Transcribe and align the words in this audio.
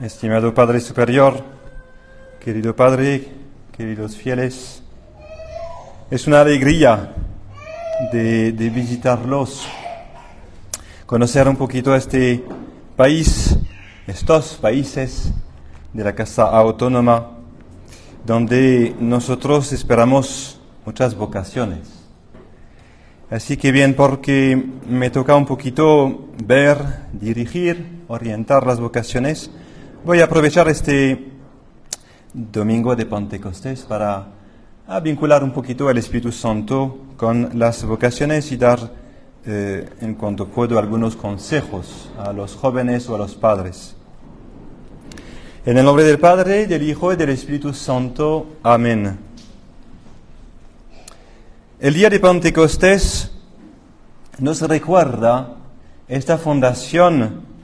Estimado 0.00 0.54
Padre 0.54 0.78
Superior, 0.78 1.42
querido 2.38 2.76
Padre, 2.76 3.32
queridos 3.76 4.16
fieles, 4.16 4.80
es 6.08 6.24
una 6.28 6.42
alegría 6.42 7.14
de, 8.12 8.52
visitarlos, 8.72 9.66
conocer 11.04 11.48
un 11.48 11.56
poquito 11.56 11.96
este 11.96 12.44
país, 12.94 13.58
estos 14.06 14.54
países 14.54 15.32
de 15.92 16.04
la 16.04 16.14
Casa 16.14 16.44
Autónoma, 16.44 17.32
donde 18.24 18.94
nosotros 19.00 19.72
esperamos 19.72 20.60
muchas 20.86 21.16
vocaciones. 21.16 22.04
Así 23.30 23.56
que 23.56 23.72
bien, 23.72 23.94
porque 23.94 24.64
me 24.88 25.10
toca 25.10 25.34
un 25.34 25.44
poquito 25.44 26.28
ver, 26.44 26.78
dirigir, 27.12 28.04
orientar 28.06 28.64
las 28.64 28.78
vocaciones, 28.78 29.50
voy 30.04 30.20
a 30.20 30.24
aprovechar 30.24 30.68
este 30.68 31.32
domingo 32.32 32.94
de 32.94 33.06
Pentecostés 33.06 33.82
para 33.82 34.28
vincular 35.02 35.42
un 35.42 35.52
poquito 35.52 35.90
el 35.90 35.98
Espíritu 35.98 36.30
Santo 36.32 36.98
con 37.16 37.50
las 37.58 37.84
vocaciones 37.84 38.50
y 38.52 38.56
dar, 38.56 38.78
eh, 39.44 39.88
en 40.00 40.14
cuanto 40.14 40.46
puedo, 40.46 40.78
algunos 40.78 41.16
consejos 41.16 42.10
a 42.18 42.32
los 42.32 42.54
jóvenes 42.54 43.08
o 43.08 43.16
a 43.16 43.18
los 43.18 43.34
padres. 43.34 43.96
En 45.66 45.76
el 45.76 45.84
nombre 45.84 46.04
del 46.04 46.18
Padre, 46.18 46.66
del 46.66 46.82
Hijo 46.82 47.12
y 47.12 47.16
del 47.16 47.30
Espíritu 47.30 47.74
Santo. 47.74 48.56
Amén. 48.62 49.18
El 51.80 51.94
día 51.94 52.08
de 52.08 52.20
Pentecostés 52.20 53.32
nos 54.38 54.62
recuerda 54.62 55.56
esta 56.08 56.38
fundación 56.38 57.57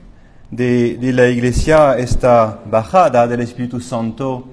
de, 0.57 1.13
la 1.13 1.29
Iglesia, 1.29 1.99
esta 1.99 2.61
bajada 2.71 3.27
del 3.27 3.41
Espíritu 3.41 3.81
Santo, 3.81 4.45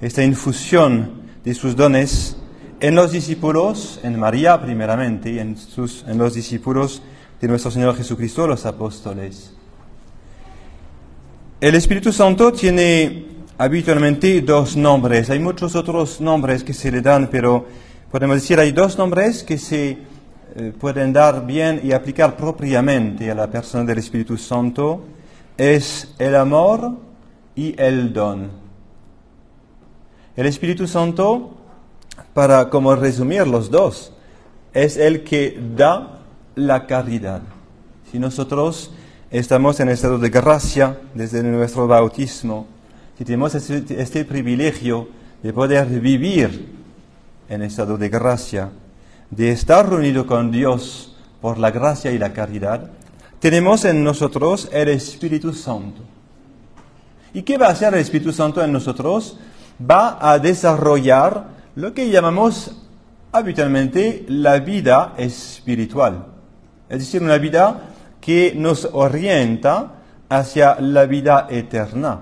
esta 0.00 0.22
infusión 0.22 1.22
de 1.44 1.54
sus 1.54 1.76
dones 1.76 2.36
en 2.80 2.94
los 2.94 3.12
discípulos, 3.12 4.00
en 4.02 4.18
María 4.18 4.60
primeramente, 4.60 5.32
y 5.32 5.38
en, 5.38 5.56
sus, 5.56 6.04
en 6.08 6.16
los 6.16 6.34
discípulos 6.34 7.02
de 7.40 7.48
nuestro 7.48 7.70
Señor 7.70 7.94
Jesucristo, 7.94 8.46
los 8.46 8.64
apóstoles. 8.64 9.52
El 11.60 11.74
Espíritu 11.74 12.10
Santo 12.10 12.52
tiene 12.52 13.26
habitualmente 13.58 14.40
dos 14.40 14.76
nombres. 14.76 15.28
Hay 15.28 15.40
muchos 15.40 15.76
otros 15.76 16.22
nombres 16.22 16.64
que 16.64 16.72
se 16.72 16.90
le 16.90 17.02
dan, 17.02 17.28
pero 17.30 17.66
podemos 18.10 18.36
decir 18.36 18.58
hay 18.58 18.72
dos 18.72 18.96
nombres 18.96 19.42
que 19.42 19.58
se 19.58 19.98
eh, 20.56 20.72
pueden 20.80 21.12
dar 21.12 21.46
bien 21.46 21.82
y 21.84 21.92
aplicar 21.92 22.34
propiamente 22.34 23.30
a 23.30 23.34
la 23.34 23.50
persona 23.50 23.84
del 23.84 23.98
Espíritu 23.98 24.38
Santo 24.38 25.04
es 25.60 26.14
el 26.18 26.36
amor 26.36 26.96
y 27.54 27.78
el 27.78 28.14
don. 28.14 28.48
El 30.34 30.46
Espíritu 30.46 30.86
Santo, 30.86 31.50
para 32.32 32.70
como 32.70 32.96
resumir 32.96 33.46
los 33.46 33.70
dos, 33.70 34.14
es 34.72 34.96
el 34.96 35.22
que 35.22 35.60
da 35.76 36.20
la 36.54 36.86
caridad. 36.86 37.42
Si 38.10 38.18
nosotros 38.18 38.92
estamos 39.30 39.78
en 39.80 39.90
estado 39.90 40.18
de 40.18 40.30
gracia 40.30 40.98
desde 41.14 41.42
nuestro 41.42 41.86
bautismo, 41.86 42.66
si 43.18 43.26
tenemos 43.26 43.54
este, 43.54 44.00
este 44.00 44.24
privilegio 44.24 45.08
de 45.42 45.52
poder 45.52 45.88
vivir 45.88 46.70
en 47.50 47.60
estado 47.60 47.98
de 47.98 48.08
gracia, 48.08 48.70
de 49.28 49.50
estar 49.52 49.90
reunido 49.90 50.26
con 50.26 50.50
Dios 50.50 51.18
por 51.42 51.58
la 51.58 51.70
gracia 51.70 52.12
y 52.12 52.18
la 52.18 52.32
caridad, 52.32 52.92
tenemos 53.40 53.86
en 53.86 54.04
nosotros 54.04 54.68
el 54.70 54.90
Espíritu 54.90 55.52
Santo. 55.54 56.02
¿Y 57.32 57.42
qué 57.42 57.56
va 57.56 57.68
a 57.68 57.70
hacer 57.70 57.94
el 57.94 58.00
Espíritu 58.00 58.32
Santo 58.32 58.62
en 58.62 58.70
nosotros? 58.70 59.38
Va 59.90 60.18
a 60.20 60.38
desarrollar 60.38 61.46
lo 61.74 61.94
que 61.94 62.10
llamamos 62.10 62.76
habitualmente 63.32 64.26
la 64.28 64.58
vida 64.58 65.14
espiritual. 65.16 66.26
Es 66.88 66.98
decir, 66.98 67.22
una 67.22 67.38
vida 67.38 67.80
que 68.20 68.52
nos 68.54 68.86
orienta 68.92 69.92
hacia 70.28 70.78
la 70.80 71.06
vida 71.06 71.46
eterna. 71.48 72.20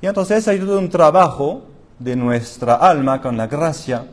Y 0.00 0.06
entonces 0.06 0.46
hay 0.48 0.58
todo 0.58 0.78
un 0.78 0.90
trabajo 0.90 1.62
de 1.98 2.16
nuestra 2.16 2.74
alma 2.74 3.20
con 3.20 3.36
la 3.36 3.46
gracia 3.46 4.04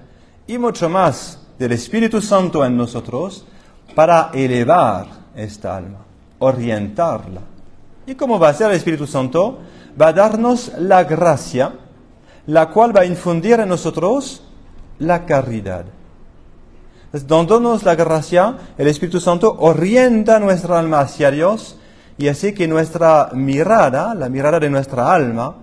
y 0.46 0.59
mucho 0.59 0.90
más 0.90 1.40
del 1.58 1.72
Espíritu 1.72 2.22
Santo 2.22 2.63
en 2.63 2.78
nosotros 2.78 3.46
para 3.96 4.30
elevar 4.34 5.21
esta 5.36 5.78
alma, 5.78 6.00
orientarla. 6.40 7.42
¿Y 8.06 8.16
cómo 8.16 8.40
va 8.40 8.50
a 8.50 8.53
ser 8.53 8.72
el 8.72 8.78
Espíritu 8.78 9.08
Santo? 9.08 9.59
Va 10.00 10.08
a 10.08 10.14
darnos 10.14 10.72
la 10.78 11.03
gracia, 11.03 11.74
la 12.47 12.69
cual 12.69 12.96
va 12.96 13.02
a 13.02 13.06
infundir 13.06 13.59
en 13.59 13.69
nosotros 13.69 14.44
la 15.00 15.25
caridad. 15.25 15.86
dándonos 17.12 17.84
la 17.84 17.96
gracia, 17.96 18.58
el 18.78 18.88
Espíritu 18.88 19.19
Santo 19.19 19.56
orienta 19.59 20.40
nuestra 20.40 20.80
alma 20.80 21.02
hacia 21.02 21.30
Dios 21.31 21.78
y 22.18 22.28
así 22.28 22.53
que 22.53 22.68
nuestra 22.68 23.30
mirada, 23.34 24.13
la 24.16 24.30
mirada 24.30 24.59
de 24.59 24.69
nuestra 24.69 25.13
alma, 25.13 25.56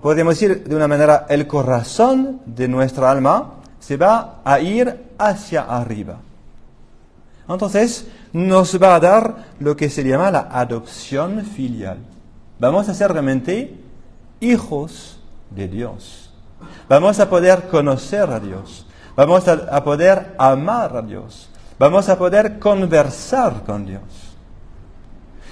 podemos 0.00 0.34
decir 0.34 0.64
de 0.64 0.74
una 0.74 0.88
manera, 0.88 1.26
el 1.28 1.46
corazón 1.46 2.40
de 2.44 2.68
nuestra 2.68 3.10
alma 3.10 3.54
se 3.78 3.96
va 3.96 4.40
a 4.44 4.60
ir 4.60 5.12
hacia 5.18 5.62
arriba. 5.62 6.18
Entonces, 7.48 8.06
nos 8.32 8.80
va 8.82 8.94
a 8.94 9.00
dar 9.00 9.36
lo 9.60 9.76
que 9.76 9.90
se 9.90 10.02
llama 10.02 10.30
la 10.30 10.48
adopción 10.50 11.44
filial. 11.44 11.98
Vamos 12.58 12.88
a 12.88 12.94
ser 12.94 13.12
realmente 13.12 13.76
hijos 14.40 15.18
de 15.50 15.68
Dios. 15.68 16.30
Vamos 16.88 17.20
a 17.20 17.28
poder 17.28 17.68
conocer 17.68 18.30
a 18.30 18.40
Dios. 18.40 18.86
Vamos 19.16 19.46
a, 19.48 19.84
poder 19.84 20.34
amar 20.38 20.96
a 20.96 21.02
Dios. 21.02 21.48
Vamos 21.78 22.08
a 22.08 22.16
poder 22.16 22.58
conversar 22.58 23.64
con 23.64 23.84
Dios. 23.84 24.02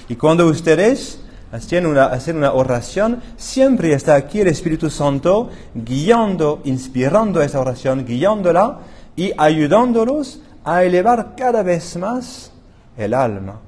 Y 0.08 0.16
cuando 0.16 0.46
ustedes 0.46 1.20
hacen 1.52 1.86
una, 1.86 2.06
hacen 2.06 2.38
una 2.38 2.52
oración, 2.52 3.20
siempre 3.36 3.92
está 3.92 4.14
aquí 4.14 4.40
el 4.40 4.48
Espíritu 4.48 4.88
Santo 4.88 5.50
guiando, 5.74 6.60
inspirando 6.64 7.42
esa 7.42 7.60
oración, 7.60 8.06
guiándola 8.06 8.78
y 9.14 9.32
ayudándolos 9.36 10.40
a 10.64 10.84
elevar 10.84 11.34
cada 11.36 11.62
vez 11.62 11.96
más 11.96 12.49
el 13.00 13.14
alma. 13.14 13.60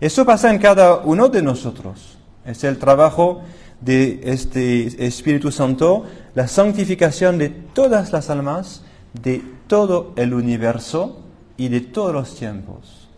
Eso 0.00 0.24
pasa 0.24 0.50
en 0.50 0.58
cada 0.58 0.96
uno 0.96 1.28
de 1.28 1.42
nosotros. 1.42 2.18
Es 2.44 2.64
el 2.64 2.78
trabajo 2.78 3.42
de 3.80 4.20
este 4.24 5.06
Espíritu 5.06 5.50
Santo, 5.50 6.04
la 6.34 6.48
santificación 6.48 7.38
de 7.38 7.48
todas 7.48 8.12
las 8.12 8.28
almas, 8.28 8.82
de 9.12 9.42
todo 9.66 10.12
el 10.16 10.34
universo 10.34 11.22
y 11.56 11.68
de 11.68 11.80
todos 11.80 12.12
los 12.12 12.34
tiempos. 12.34 13.08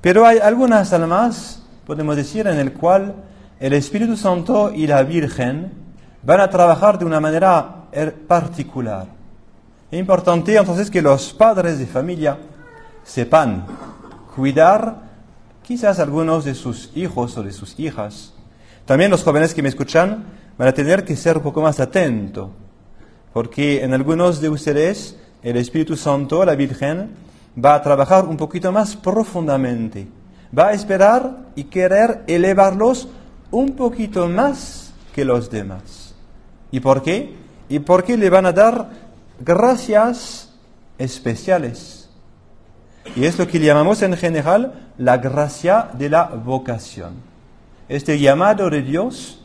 Pero 0.00 0.24
hay 0.26 0.38
algunas 0.38 0.92
almas, 0.92 1.62
podemos 1.86 2.16
decir, 2.16 2.46
en 2.46 2.58
el 2.58 2.72
cual 2.72 3.16
el 3.58 3.72
Espíritu 3.72 4.16
Santo 4.16 4.70
y 4.72 4.86
la 4.86 5.02
Virgen 5.02 5.72
van 6.22 6.40
a 6.40 6.50
trabajar 6.50 6.98
de 6.98 7.04
una 7.04 7.20
manera 7.20 7.86
er, 7.92 8.14
particular. 8.14 9.15
Es 9.88 10.00
importante 10.00 10.56
entonces 10.56 10.90
que 10.90 11.00
los 11.00 11.32
padres 11.32 11.78
de 11.78 11.86
familia 11.86 12.38
sepan 13.04 13.64
cuidar 14.34 15.02
quizás 15.62 16.00
algunos 16.00 16.44
de 16.44 16.56
sus 16.56 16.90
hijos 16.96 17.38
o 17.38 17.44
de 17.44 17.52
sus 17.52 17.78
hijas. 17.78 18.32
También 18.84 19.12
los 19.12 19.22
jóvenes 19.22 19.54
que 19.54 19.62
me 19.62 19.68
escuchan 19.68 20.24
van 20.58 20.68
a 20.68 20.72
tener 20.72 21.04
que 21.04 21.14
ser 21.14 21.36
un 21.36 21.44
poco 21.44 21.62
más 21.62 21.78
atentos, 21.78 22.50
porque 23.32 23.84
en 23.84 23.94
algunos 23.94 24.40
de 24.40 24.48
ustedes 24.48 25.16
el 25.44 25.56
Espíritu 25.56 25.96
Santo, 25.96 26.44
la 26.44 26.56
Virgen, 26.56 27.10
va 27.56 27.76
a 27.76 27.82
trabajar 27.82 28.24
un 28.24 28.36
poquito 28.36 28.72
más 28.72 28.96
profundamente. 28.96 30.08
Va 30.56 30.68
a 30.68 30.72
esperar 30.72 31.46
y 31.54 31.64
querer 31.64 32.24
elevarlos 32.26 33.08
un 33.52 33.76
poquito 33.76 34.28
más 34.28 34.92
que 35.14 35.24
los 35.24 35.48
demás. 35.48 36.14
¿Y 36.72 36.80
por 36.80 37.04
qué? 37.04 37.36
Y 37.68 37.78
porque 37.78 38.16
le 38.16 38.30
van 38.30 38.46
a 38.46 38.52
dar 38.52 39.05
gracias 39.40 40.52
especiales. 40.98 42.08
Y 43.14 43.24
es 43.24 43.38
lo 43.38 43.46
que 43.46 43.60
llamamos 43.60 44.02
en 44.02 44.16
general 44.16 44.90
la 44.98 45.18
gracia 45.18 45.88
de 45.92 46.10
la 46.10 46.24
vocación. 46.24 47.14
Este 47.88 48.18
llamado 48.18 48.68
de 48.68 48.82
Dios 48.82 49.42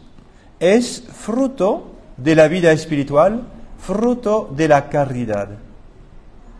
es 0.60 1.04
fruto 1.12 1.92
de 2.18 2.36
la 2.36 2.48
vida 2.48 2.72
espiritual, 2.72 3.44
fruto 3.78 4.52
de 4.56 4.68
la 4.68 4.90
caridad. 4.90 5.50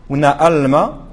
Una 0.08 0.30
alma 0.30 1.08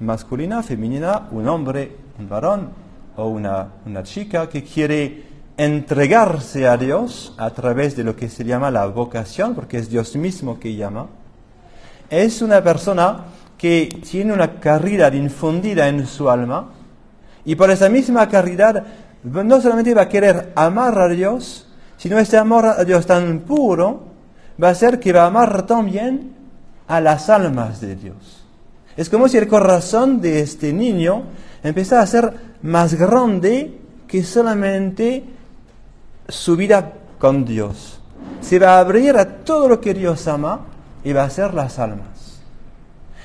masculina, 0.00 0.62
femenina, 0.62 1.28
un 1.30 1.48
hombre, 1.48 1.96
un 2.18 2.28
varón 2.28 2.70
o 3.16 3.28
una, 3.28 3.68
una 3.86 4.02
chica 4.02 4.48
que 4.48 4.62
quiere 4.62 5.24
entregarse 5.56 6.66
a 6.66 6.76
Dios 6.76 7.34
a 7.38 7.50
través 7.50 7.96
de 7.96 8.04
lo 8.04 8.16
que 8.16 8.28
se 8.28 8.44
llama 8.44 8.70
la 8.70 8.86
vocación, 8.86 9.54
porque 9.54 9.78
es 9.78 9.88
Dios 9.88 10.16
mismo 10.16 10.58
que 10.58 10.74
llama, 10.74 11.06
es 12.10 12.42
una 12.42 12.62
persona 12.62 13.24
que 13.56 13.88
tiene 14.08 14.32
una 14.32 14.60
caridad 14.60 15.12
infundida 15.12 15.88
en 15.88 16.06
su 16.06 16.28
alma 16.28 16.70
y 17.44 17.54
por 17.54 17.70
esa 17.70 17.88
misma 17.88 18.28
caridad 18.28 18.84
no 19.22 19.60
solamente 19.60 19.94
va 19.94 20.02
a 20.02 20.08
querer 20.08 20.52
amar 20.54 20.98
a 20.98 21.08
Dios, 21.08 21.66
sino 21.96 22.18
este 22.18 22.36
amor 22.36 22.66
a 22.66 22.84
Dios 22.84 23.06
tan 23.06 23.40
puro 23.40 24.04
va 24.62 24.70
a 24.70 24.74
ser 24.74 25.00
que 25.00 25.12
va 25.12 25.24
a 25.24 25.26
amar 25.26 25.66
también 25.66 26.34
a 26.86 27.00
las 27.00 27.30
almas 27.30 27.80
de 27.80 27.96
Dios. 27.96 28.44
Es 28.96 29.08
como 29.08 29.28
si 29.28 29.38
el 29.38 29.48
corazón 29.48 30.20
de 30.20 30.40
este 30.40 30.72
niño 30.72 31.24
empezara 31.62 32.02
a 32.02 32.06
ser 32.06 32.34
más 32.62 32.94
grande 32.94 33.80
que 34.06 34.22
solamente 34.22 35.24
su 36.28 36.56
vida 36.56 36.92
con 37.18 37.44
Dios. 37.44 37.98
Se 38.40 38.58
va 38.58 38.76
a 38.76 38.80
abrir 38.80 39.16
a 39.16 39.44
todo 39.44 39.68
lo 39.68 39.80
que 39.80 39.94
Dios 39.94 40.28
ama 40.28 40.66
y 41.04 41.12
va 41.12 41.24
a 41.24 41.30
ser 41.30 41.54
las 41.54 41.78
almas. 41.78 42.40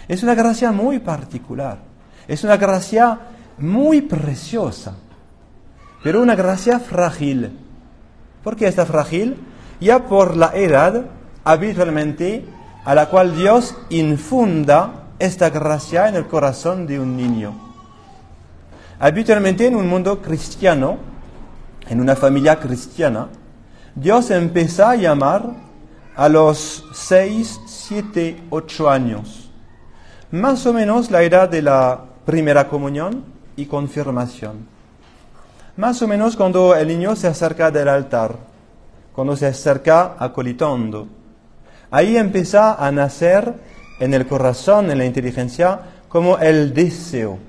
Es 0.08 0.22
una 0.22 0.36
gracia 0.36 0.72
muy 0.72 1.00
particular. 1.00 1.80
Es 2.28 2.44
una 2.44 2.58
gracia 2.58 3.20
muy 3.58 4.02
preciosa, 4.02 4.96
pero 6.04 6.22
una 6.22 6.36
gracia 6.36 6.80
frágil. 6.80 7.58
¿Por 8.44 8.56
qué 8.56 8.68
está 8.68 8.86
frágil? 8.86 9.38
Ya 9.80 10.06
por 10.06 10.38
la 10.38 10.56
edad 10.56 11.06
habitualmente 11.44 12.46
a 12.86 12.96
la 12.96 13.08
cual 13.10 13.36
Dios 13.36 13.76
infunda 13.90 15.06
esta 15.20 15.50
gracia 15.50 16.08
en 16.08 16.16
el 16.16 16.28
corazón 16.28 16.86
de 16.86 17.00
un 17.00 17.18
niño. 17.18 17.54
Habitualmente 19.00 19.68
en 19.68 19.76
un 19.76 19.88
mundo 19.88 20.22
cristiano, 20.22 20.98
en 21.88 22.00
una 22.02 22.16
familia 22.16 22.60
cristiana, 22.60 23.28
Dios 23.96 24.32
empieza 24.32 24.92
a 24.92 24.96
llamar 24.96 25.52
a 26.16 26.30
los 26.30 26.86
6, 26.94 27.62
7, 27.90 28.44
8 28.52 28.88
años, 28.88 29.50
más 30.30 30.64
o 30.68 30.74
menos 30.74 31.10
la 31.10 31.24
edad 31.24 31.50
de 31.50 31.64
la 31.64 32.00
primera 32.24 32.68
comunión 32.68 33.24
y 33.56 33.66
confirmación. 33.66 34.68
Más 35.76 36.00
o 36.04 36.08
menos 36.08 36.36
cuando 36.36 36.76
el 36.76 36.88
niño 36.88 37.16
se 37.16 37.26
acerca 37.26 37.72
del 37.72 37.90
altar, 37.90 38.36
cuando 39.12 39.36
se 39.36 39.48
acerca 39.48 40.18
acolitando. 40.20 41.08
Ahí 41.90 42.16
empieza 42.16 42.76
a 42.76 42.92
nacer 42.92 43.56
en 44.00 44.14
el 44.14 44.28
corazón, 44.28 44.92
en 44.92 45.00
la 45.00 45.06
inteligencia, 45.06 45.80
como 46.10 46.38
el 46.38 46.76
deseo. 46.76 47.40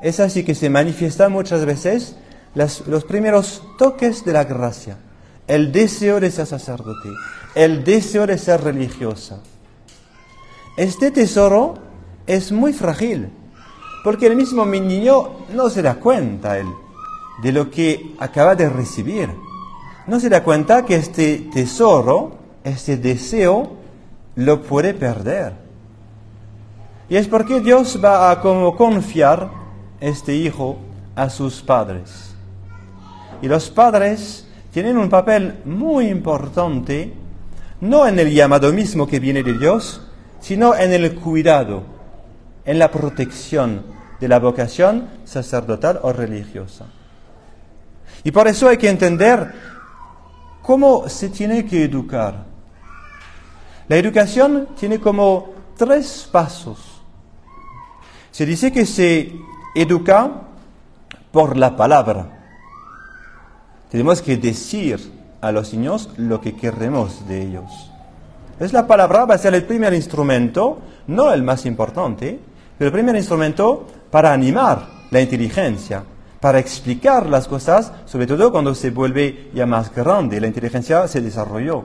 Es 0.00 0.20
así 0.20 0.42
que 0.42 0.54
se 0.54 0.70
manifiesta 0.70 1.28
muchas 1.28 1.66
veces 1.66 2.16
los 2.54 3.04
primeros 3.04 3.62
toques 3.76 4.24
de 4.24 4.32
la 4.32 4.44
gracia. 4.44 4.96
El 5.50 5.72
deseo 5.72 6.20
de 6.20 6.30
ser 6.30 6.46
sacerdote, 6.46 7.08
el 7.56 7.82
deseo 7.82 8.24
de 8.24 8.38
ser 8.38 8.62
religiosa. 8.62 9.40
Este 10.76 11.10
tesoro 11.10 11.74
es 12.24 12.52
muy 12.52 12.72
frágil 12.72 13.30
porque 14.04 14.28
el 14.28 14.36
mismo 14.36 14.64
mi 14.64 14.78
niño 14.78 15.46
no 15.52 15.68
se 15.68 15.82
da 15.82 15.96
cuenta 15.96 16.56
él 16.56 16.68
de 17.42 17.50
lo 17.50 17.68
que 17.68 18.14
acaba 18.20 18.54
de 18.54 18.68
recibir. 18.68 19.28
No 20.06 20.20
se 20.20 20.28
da 20.28 20.44
cuenta 20.44 20.84
que 20.84 20.94
este 20.94 21.48
tesoro, 21.52 22.38
este 22.62 22.96
deseo, 22.96 23.72
lo 24.36 24.62
puede 24.62 24.94
perder. 24.94 25.54
Y 27.08 27.16
es 27.16 27.26
porque 27.26 27.58
Dios 27.58 27.98
va 28.00 28.30
a 28.30 28.40
confiar 28.40 29.50
este 29.98 30.32
hijo 30.32 30.78
a 31.16 31.28
sus 31.28 31.60
padres. 31.60 32.36
Y 33.42 33.48
los 33.48 33.68
padres 33.68 34.46
tienen 34.72 34.96
un 34.98 35.08
papel 35.08 35.60
muy 35.64 36.06
importante, 36.08 37.12
no 37.80 38.06
en 38.06 38.18
el 38.18 38.32
llamado 38.32 38.72
mismo 38.72 39.06
que 39.06 39.20
viene 39.20 39.42
de 39.42 39.58
Dios, 39.58 40.06
sino 40.40 40.74
en 40.74 40.92
el 40.92 41.14
cuidado 41.14 41.82
en 42.64 42.78
la 42.78 42.90
protección 42.90 43.82
de 44.20 44.28
la 44.28 44.38
vocación 44.38 45.08
sacerdotal 45.24 45.98
o 46.02 46.12
religiosa. 46.12 46.86
Y 48.22 48.30
por 48.30 48.46
eso 48.48 48.68
hay 48.68 48.76
que 48.76 48.88
entender 48.88 49.52
cómo 50.62 51.08
se 51.08 51.30
tiene 51.30 51.64
que 51.64 51.84
educar. 51.84 52.44
La 53.88 53.96
educación 53.96 54.68
tiene 54.78 55.00
como 55.00 55.52
tres 55.76 56.28
pasos. 56.30 57.02
Se 58.30 58.46
dice 58.46 58.70
que 58.70 58.86
se 58.86 59.32
educa 59.74 60.30
por 61.32 61.56
la 61.56 61.76
palabra. 61.76 62.39
Tenemos 63.90 64.22
que 64.22 64.36
decir 64.36 65.00
a 65.40 65.50
los 65.50 65.72
niños 65.72 66.10
lo 66.16 66.40
que 66.40 66.54
queremos 66.54 67.26
de 67.26 67.42
ellos. 67.42 67.90
Es 68.60 68.72
la 68.72 68.86
palabra 68.86 69.24
va 69.24 69.34
a 69.34 69.38
ser 69.38 69.54
el 69.54 69.64
primer 69.64 69.94
instrumento, 69.94 70.78
no 71.06 71.32
el 71.32 71.42
más 71.42 71.66
importante, 71.66 72.38
pero 72.78 72.88
el 72.88 72.92
primer 72.92 73.16
instrumento 73.16 73.86
para 74.10 74.32
animar 74.32 74.86
la 75.10 75.20
inteligencia, 75.20 76.04
para 76.40 76.58
explicar 76.58 77.26
las 77.26 77.48
cosas, 77.48 77.92
sobre 78.04 78.26
todo 78.26 78.52
cuando 78.52 78.74
se 78.74 78.90
vuelve 78.90 79.50
ya 79.54 79.66
más 79.66 79.94
grande, 79.94 80.40
la 80.40 80.46
inteligencia 80.46 81.08
se 81.08 81.20
desarrolló. 81.20 81.84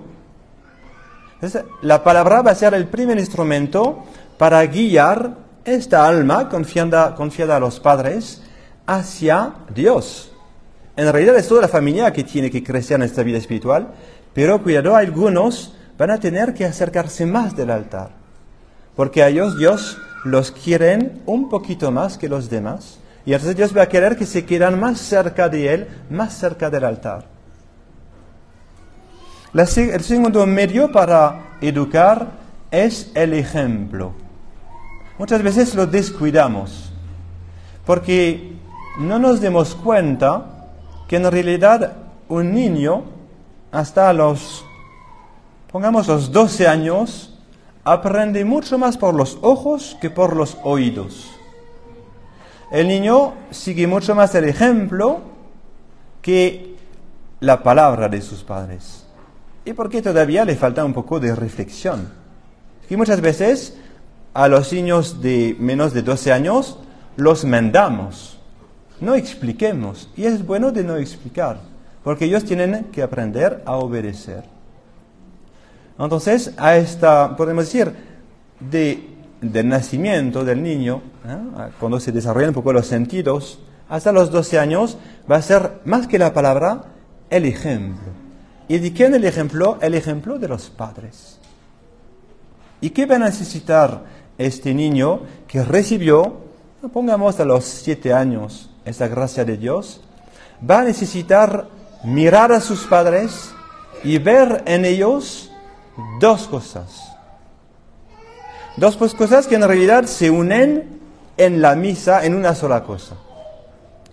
La 1.82 2.04
palabra 2.04 2.42
va 2.42 2.52
a 2.52 2.56
ser 2.56 2.74
el 2.74 2.88
primer 2.88 3.18
instrumento 3.18 4.04
para 4.38 4.66
guiar 4.66 5.38
esta 5.64 6.08
alma 6.08 6.50
confiada, 6.50 7.16
confiada 7.16 7.56
a 7.56 7.60
los 7.60 7.80
padres 7.80 8.44
hacia 8.86 9.54
Dios. 9.74 10.35
En 10.98 11.12
realidad 11.12 11.36
es 11.36 11.48
toda 11.48 11.62
la 11.62 11.68
familia 11.68 12.14
que 12.14 12.24
tiene 12.24 12.50
que 12.50 12.64
crecer 12.64 12.96
en 12.96 13.04
esta 13.04 13.24
vida 13.24 13.38
espiritual, 13.38 13.94
pero 14.34 14.62
cuidado, 14.64 14.96
algunos 14.96 15.76
van 15.98 16.12
a 16.12 16.20
tener 16.20 16.54
que 16.54 16.66
acercarse 16.66 17.26
más 17.26 17.56
del 17.56 17.70
altar, 17.70 18.12
porque 18.96 19.24
a 19.24 19.28
ellos 19.28 19.58
Dios 19.58 19.98
los 20.24 20.52
quieren 20.52 21.22
un 21.26 21.50
poquito 21.50 21.92
más 21.92 22.18
que 22.18 22.30
los 22.30 22.50
demás. 22.50 23.00
Y 23.26 23.34
entonces 23.34 23.56
Dios 23.56 23.76
va 23.76 23.84
a 23.84 23.90
querer 23.90 24.16
que 24.16 24.26
se 24.26 24.46
quedan 24.46 24.80
más 24.80 25.00
cerca 25.00 25.50
de 25.50 25.74
Él, 25.74 25.88
más 26.10 26.38
cerca 26.38 26.70
del 26.70 26.84
altar. 26.84 27.26
el 29.54 30.04
segundo 30.04 30.46
medio 30.46 30.92
para 30.92 31.58
educar 31.62 32.28
es 32.72 33.12
el 33.16 33.34
ejemplo. 33.34 34.14
Muchas 35.18 35.42
veces 35.42 35.76
lo 35.76 35.88
descuidamos, 35.88 36.92
porque 37.86 38.54
no 39.00 39.18
nos 39.18 39.42
demos 39.42 39.76
cuenta 39.76 40.55
en 41.16 41.32
realidad 41.32 41.94
un 42.30 42.54
niño 42.54 43.04
hasta 43.72 44.14
los, 44.14 44.66
pongamos 45.72 46.08
los 46.08 46.32
12 46.32 46.68
años, 46.68 47.38
aprende 47.84 48.46
mucho 48.46 48.78
más 48.78 48.98
por 48.98 49.14
los 49.14 49.38
ojos 49.42 49.98
que 50.02 50.10
por 50.10 50.36
los 50.36 50.58
oídos. 50.64 51.32
El 52.72 52.88
niño 52.88 53.34
sigue 53.52 53.88
mucho 53.88 54.16
más 54.16 54.34
el 54.36 54.46
ejemplo 54.46 55.22
que 56.22 56.76
la 57.40 57.62
palabra 57.62 58.10
de 58.10 58.22
sus 58.22 58.44
padres. 58.44 59.06
Y 59.64 59.74
porque 59.74 60.02
todavía 60.02 60.46
le 60.46 60.56
falta 60.56 60.84
un 60.84 60.94
poco 60.94 61.20
de 61.20 61.36
reflexión. 61.36 62.12
Y 62.90 62.96
muchas 62.96 63.22
veces 63.22 63.78
a 64.34 64.48
los 64.48 64.72
niños 64.74 65.22
de 65.22 65.56
menos 65.60 65.94
de 65.94 66.02
12 66.02 66.32
años 66.32 66.80
los 67.16 67.46
mandamos, 67.46 68.35
no 69.02 69.16
expliquemos. 69.16 70.10
Y 70.16 70.26
es 70.26 70.46
bueno 70.46 70.72
de 70.72 70.84
no 70.84 70.96
explicar, 70.98 71.60
porque 72.04 72.26
ellos 72.26 72.46
tienen 72.46 72.86
que 72.86 73.04
aprender 73.04 73.62
a 73.66 73.78
obedecer. 73.78 74.44
Entonces, 75.98 76.54
a 76.58 76.76
esta, 76.76 77.36
podemos 77.36 77.66
decir, 77.66 77.94
de, 78.60 79.08
del 79.42 79.68
nacimiento 79.68 80.44
del 80.44 80.62
niño, 80.62 81.02
¿eh? 81.26 81.70
cuando 81.80 82.00
se 82.00 82.12
desarrollan 82.12 82.50
un 82.50 82.56
poco 82.56 82.74
los 82.74 82.88
sentidos, 82.88 83.60
hasta 83.88 84.12
los 84.12 84.32
12 84.32 84.60
años, 84.60 84.98
va 85.30 85.38
a 85.38 85.42
ser 85.42 85.80
más 85.86 86.08
que 86.08 86.20
la 86.20 86.34
palabra, 86.34 86.84
el 87.30 87.46
ejemplo. 87.46 88.12
¿Y 88.68 88.80
de 88.80 88.94
quién 88.94 89.14
el 89.14 89.26
ejemplo? 89.26 89.78
El 89.82 89.94
ejemplo 89.94 90.40
de 90.40 90.48
los 90.48 90.70
padres. 90.70 91.40
¿Y 92.82 92.90
qué 92.90 93.06
va 93.06 93.16
a 93.16 93.20
necesitar 93.20 94.04
este 94.38 94.74
niño 94.74 95.22
que 95.48 95.64
recibió, 95.64 96.42
pongamos 96.92 97.40
a 97.40 97.46
los 97.46 97.64
7 97.64 98.14
años, 98.14 98.70
esa 98.86 99.08
gracia 99.08 99.44
de 99.44 99.58
Dios? 99.58 100.02
Va 100.68 100.80
a 100.80 100.84
necesitar 100.84 101.68
mirar 102.04 102.52
a 102.52 102.62
sus 102.62 102.86
padres 102.86 103.54
y 104.04 104.18
ver 104.20 104.64
en 104.66 104.86
ellos 104.86 105.52
dos 106.20 106.48
cosas. 106.48 107.12
Dos 108.78 108.98
pues, 108.98 109.14
cosas 109.14 109.48
que 109.48 109.56
en 109.56 109.68
realidad 109.68 110.06
se 110.06 110.30
unen 110.30 111.00
en 111.38 111.62
la 111.62 111.76
misa 111.76 112.26
en 112.26 112.36
una 112.36 112.54
sola 112.56 112.84
cosa. 112.84 113.16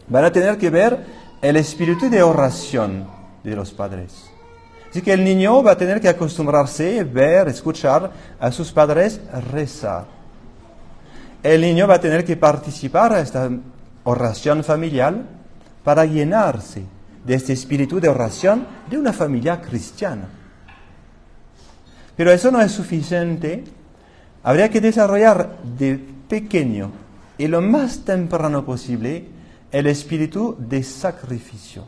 Van 0.09 0.25
a 0.25 0.33
tener 0.33 0.57
que 0.57 0.71
ver 0.71 1.05
el 1.41 1.57
espíritu 1.57 2.09
de 2.09 2.23
oración 2.23 3.07
de 3.43 3.57
los 3.57 3.73
padres. 3.73 4.31
Así 4.91 5.03
que 5.03 5.13
el 5.13 5.25
niño 5.25 5.63
va 5.63 5.73
a 5.73 5.77
tener 5.77 6.01
que 6.01 6.09
acostumbrarse, 6.09 7.03
ver, 7.03 7.49
escuchar 7.49 8.11
a 8.39 8.53
sus 8.53 8.71
padres 8.73 9.21
rezar. 9.51 10.05
El 11.43 11.63
niño 11.63 11.89
va 11.89 11.95
a 11.95 12.01
tener 12.01 12.25
que 12.25 12.37
participar 12.37 13.13
a 13.15 13.21
esta 13.21 13.51
oración 14.05 14.65
familiar 14.65 15.23
para 15.85 16.05
llenarse 16.05 16.85
de 17.25 17.35
este 17.35 17.53
espíritu 17.53 18.01
de 18.01 18.09
oración 18.09 18.67
de 18.91 18.99
una 18.99 19.13
familia 19.13 19.61
cristiana. 19.61 20.29
Pero 22.17 22.31
eso 22.31 22.51
no 22.51 22.61
es 22.61 22.73
suficiente. 22.73 23.65
Habría 24.43 24.69
que 24.69 24.81
desarrollar 24.81 25.59
de 25.63 26.01
pequeño 26.29 26.91
y 27.39 27.47
lo 27.47 27.61
más 27.61 28.05
temprano 28.05 28.65
posible 28.65 29.29
el 29.71 29.87
espíritu 29.87 30.57
de 30.59 30.83
sacrificio 30.83 31.85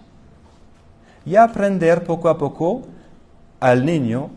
y 1.26 1.36
aprender 1.36 2.04
poco 2.04 2.28
a 2.28 2.38
poco 2.38 2.82
al 3.60 3.84
niño 3.84 4.30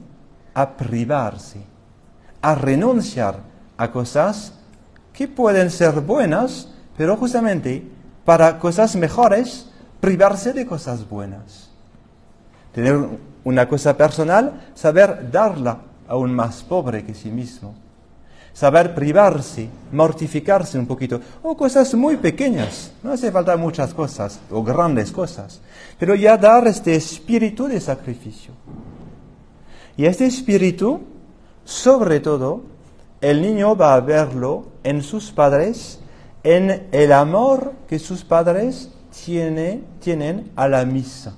a 0.54 0.76
privarse, 0.76 1.62
a 2.42 2.56
renunciar 2.56 3.40
a 3.78 3.92
cosas 3.92 4.54
que 5.14 5.28
pueden 5.28 5.70
ser 5.70 6.02
buenas, 6.02 6.70
pero 6.98 7.16
justamente 7.16 7.84
para 8.26 8.60
cosas 8.60 8.96
mejores, 8.96 9.70
privarse 10.02 10.52
de 10.52 10.66
cosas 10.66 11.08
buenas. 11.08 11.70
Tener 12.74 13.08
una 13.44 13.70
cosa 13.70 13.96
personal, 13.96 14.72
saber 14.76 15.32
darla 15.32 15.80
a 16.08 16.18
un 16.18 16.34
más 16.34 16.64
pobre 16.64 17.06
que 17.06 17.14
sí 17.14 17.30
mismo. 17.30 17.76
Saber 18.54 18.96
privarse, 18.96 19.70
mortificarse 19.92 20.80
un 20.80 20.88
poquito, 20.88 21.22
o 21.44 21.56
cosas 21.56 21.94
muy 21.94 22.18
pequeñas, 22.18 22.92
no 23.04 23.12
hace 23.12 23.32
falta 23.32 23.56
muchas 23.56 23.94
cosas, 23.94 24.40
o 24.50 24.64
grandes 24.64 25.12
cosas, 25.12 25.62
pero 26.00 26.16
ya 26.16 26.38
dar 26.38 26.68
este 26.68 26.96
espíritu 26.96 27.68
de 27.68 27.80
sacrificio. 27.80 28.54
Y 29.96 30.06
este 30.06 30.26
espíritu, 30.26 31.02
sobre 31.64 32.20
todo, 32.20 32.64
el 33.22 33.44
niño 33.44 33.76
va 33.76 33.94
a 33.94 34.00
verlo 34.00 34.66
en 34.84 35.04
sus 35.04 35.32
padres, 35.32 36.00
en 36.44 36.88
el 36.92 37.12
amor 37.12 37.74
que 37.88 38.00
sus 38.00 38.24
padres 38.24 38.92
tienen 39.24 40.52
a 40.56 40.68
la 40.68 40.86
misa. 40.86 41.34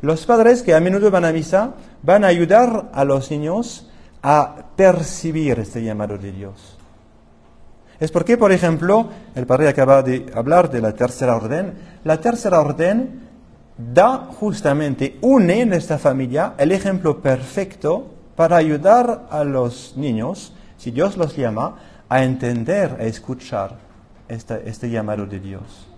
Los 0.00 0.26
padres 0.26 0.62
que 0.62 0.74
a 0.74 0.80
menudo 0.80 1.10
van 1.10 1.24
a 1.24 1.32
misa 1.32 1.74
van 2.02 2.24
a 2.24 2.28
ayudar 2.28 2.90
a 2.92 3.04
los 3.04 3.30
niños 3.30 3.90
a 4.22 4.54
percibir 4.76 5.58
este 5.58 5.82
llamado 5.82 6.18
de 6.18 6.32
Dios. 6.32 6.76
Es 8.00 8.10
porque, 8.10 8.36
por 8.36 8.52
ejemplo, 8.52 9.08
el 9.34 9.46
padre 9.46 9.68
acaba 9.68 10.02
de 10.02 10.26
hablar 10.34 10.70
de 10.70 10.80
la 10.80 10.92
tercera 10.92 11.36
orden. 11.36 11.74
La 12.04 12.20
tercera 12.20 12.60
orden 12.60 13.22
da 13.76 14.28
justamente, 14.38 15.18
une 15.20 15.60
en 15.60 15.72
esta 15.72 15.98
familia 15.98 16.54
el 16.58 16.72
ejemplo 16.72 17.20
perfecto 17.20 18.10
para 18.36 18.56
ayudar 18.56 19.26
a 19.30 19.44
los 19.44 19.94
niños, 19.96 20.52
si 20.76 20.90
Dios 20.90 21.16
los 21.16 21.36
llama, 21.36 21.76
a 22.08 22.22
entender, 22.22 22.96
a 23.00 23.04
escuchar 23.04 23.76
este, 24.28 24.90
llamado 24.90 25.26
de 25.26 25.40
Dios. 25.40 25.88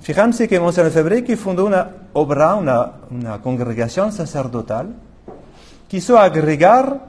Fíjense 0.00 0.48
que 0.48 0.60
Monseñor 0.60 0.90
Febré, 0.90 1.36
fundó 1.36 1.66
una 1.66 1.90
obra, 2.12 2.54
una, 2.54 2.92
una 3.10 3.42
congregación 3.42 4.12
sacerdotal, 4.12 4.94
quiso 5.88 6.18
agregar 6.18 7.00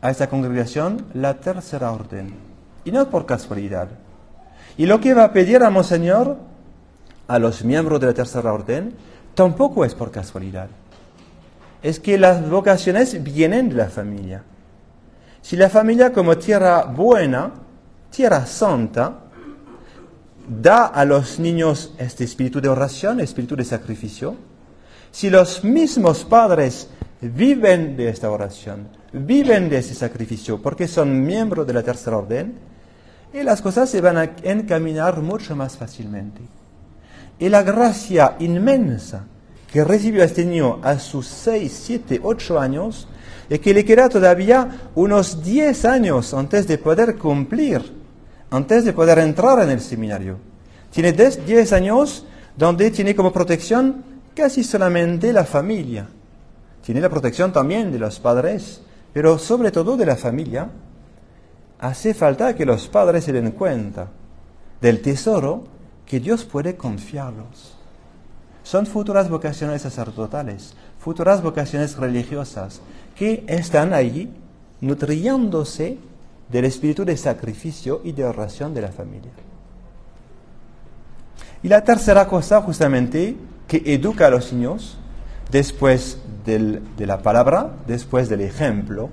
a 0.00 0.10
esta 0.10 0.28
congregación 0.28 1.06
la 1.14 1.34
tercera 1.34 1.90
orden, 1.90 2.34
y 2.84 2.92
no 2.92 3.08
por 3.10 3.26
casualidad. 3.26 3.88
Y 4.78 4.86
lo 4.86 5.00
que 5.00 5.14
va 5.14 5.24
a 5.24 5.32
pedir 5.32 5.62
a 5.62 5.70
Monseñor 5.70 6.36
a 7.28 7.38
los 7.38 7.64
miembros 7.64 8.00
de 8.00 8.06
la 8.06 8.14
tercera 8.14 8.52
orden 8.52 8.94
tampoco 9.34 9.84
es 9.84 9.94
por 9.94 10.10
casualidad. 10.10 10.68
Es 11.82 11.98
que 11.98 12.18
las 12.18 12.48
vocaciones 12.48 13.22
vienen 13.22 13.68
de 13.70 13.76
la 13.76 13.88
familia. 13.88 14.42
Si 15.46 15.54
la 15.56 15.70
familia 15.70 16.12
como 16.12 16.36
tierra 16.36 16.86
buena, 16.86 17.52
tierra 18.10 18.44
santa, 18.46 19.16
da 20.48 20.86
a 20.86 21.04
los 21.04 21.38
niños 21.38 21.94
este 21.98 22.24
espíritu 22.24 22.60
de 22.60 22.68
oración, 22.68 23.20
espíritu 23.20 23.54
de 23.54 23.62
sacrificio, 23.62 24.34
si 25.12 25.30
los 25.30 25.62
mismos 25.62 26.24
padres 26.24 26.88
viven 27.20 27.96
de 27.96 28.08
esta 28.08 28.28
oración, 28.28 28.88
viven 29.12 29.68
de 29.68 29.78
ese 29.78 29.94
sacrificio, 29.94 30.60
porque 30.60 30.88
son 30.88 31.24
miembros 31.24 31.64
de 31.64 31.74
la 31.74 31.84
tercera 31.84 32.16
orden, 32.16 32.58
y 33.32 33.44
las 33.44 33.62
cosas 33.62 33.88
se 33.88 34.00
van 34.00 34.16
a 34.16 34.24
encaminar 34.42 35.22
mucho 35.22 35.54
más 35.54 35.76
fácilmente. 35.76 36.40
Y 37.38 37.48
la 37.50 37.62
gracia 37.62 38.34
inmensa 38.40 39.26
que 39.70 39.84
recibió 39.84 40.22
este 40.22 40.44
niño 40.44 40.78
a 40.82 40.98
sus 40.98 41.26
6, 41.26 41.82
7, 41.84 42.20
8 42.22 42.60
años, 42.60 43.08
y 43.48 43.58
que 43.58 43.74
le 43.74 43.84
queda 43.84 44.08
todavía 44.08 44.88
unos 44.94 45.42
10 45.42 45.84
años 45.84 46.34
antes 46.34 46.66
de 46.66 46.78
poder 46.78 47.16
cumplir, 47.16 47.82
antes 48.50 48.84
de 48.84 48.92
poder 48.92 49.18
entrar 49.18 49.62
en 49.62 49.70
el 49.70 49.80
seminario. 49.80 50.38
Tiene 50.90 51.12
10 51.12 51.72
años 51.72 52.26
donde 52.56 52.90
tiene 52.90 53.14
como 53.14 53.32
protección 53.32 54.04
casi 54.34 54.64
solamente 54.64 55.32
la 55.32 55.44
familia. 55.44 56.08
Tiene 56.84 57.00
la 57.00 57.08
protección 57.08 57.52
también 57.52 57.92
de 57.92 57.98
los 57.98 58.18
padres, 58.18 58.80
pero 59.12 59.38
sobre 59.38 59.70
todo 59.70 59.96
de 59.96 60.06
la 60.06 60.16
familia. 60.16 60.68
Hace 61.78 62.14
falta 62.14 62.54
que 62.54 62.64
los 62.64 62.88
padres 62.88 63.24
se 63.24 63.32
den 63.32 63.50
cuenta 63.52 64.08
del 64.80 65.02
tesoro 65.02 65.64
que 66.06 66.20
Dios 66.20 66.44
puede 66.44 66.76
confiarlos. 66.76 67.75
Son 68.66 68.84
futuras 68.84 69.30
vocaciones 69.30 69.82
sacerdotales, 69.82 70.74
futuras 70.98 71.40
vocaciones 71.40 71.96
religiosas, 71.96 72.80
que 73.14 73.44
están 73.46 73.94
allí 73.94 74.28
nutriéndose 74.80 75.98
del 76.50 76.64
espíritu 76.64 77.04
de 77.04 77.16
sacrificio 77.16 78.00
y 78.02 78.10
de 78.10 78.24
oración 78.24 78.74
de 78.74 78.80
la 78.80 78.88
familia. 78.88 79.30
Y 81.62 81.68
la 81.68 81.84
tercera 81.84 82.26
cosa, 82.26 82.60
justamente, 82.60 83.36
que 83.68 83.84
educa 83.86 84.26
a 84.26 84.30
los 84.30 84.52
niños, 84.52 84.98
después 85.52 86.18
de 86.44 87.06
la 87.06 87.22
palabra, 87.22 87.70
después 87.86 88.28
del 88.28 88.40
ejemplo, 88.40 89.10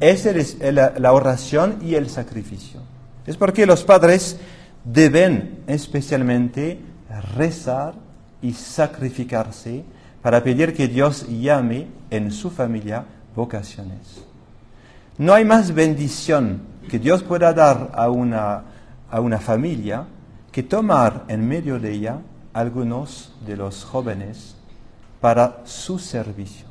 es 0.00 0.56
la 0.60 1.12
oración 1.12 1.78
y 1.80 1.94
el 1.94 2.10
sacrificio. 2.10 2.80
Es 3.24 3.36
porque 3.36 3.66
los 3.66 3.84
padres 3.84 4.36
deben 4.84 5.62
especialmente 5.68 6.80
rezar 7.36 8.09
y 8.42 8.52
sacrificarse 8.52 9.84
para 10.22 10.42
pedir 10.42 10.74
que 10.74 10.88
Dios 10.88 11.26
llame 11.28 11.86
en 12.10 12.30
su 12.30 12.50
familia 12.50 13.04
vocaciones. 13.34 14.24
No 15.18 15.32
hay 15.34 15.44
más 15.44 15.74
bendición 15.74 16.62
que 16.88 16.98
Dios 16.98 17.22
pueda 17.22 17.52
dar 17.52 17.92
a 17.94 18.10
una, 18.10 18.62
a 19.10 19.20
una 19.20 19.38
familia 19.38 20.06
que 20.50 20.62
tomar 20.62 21.24
en 21.28 21.46
medio 21.46 21.78
de 21.78 21.92
ella 21.92 22.18
algunos 22.52 23.32
de 23.46 23.56
los 23.56 23.84
jóvenes 23.84 24.56
para 25.20 25.60
su 25.64 25.98
servicio. 25.98 26.66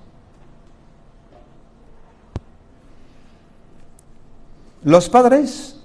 Los 4.84 5.10
padres 5.10 5.80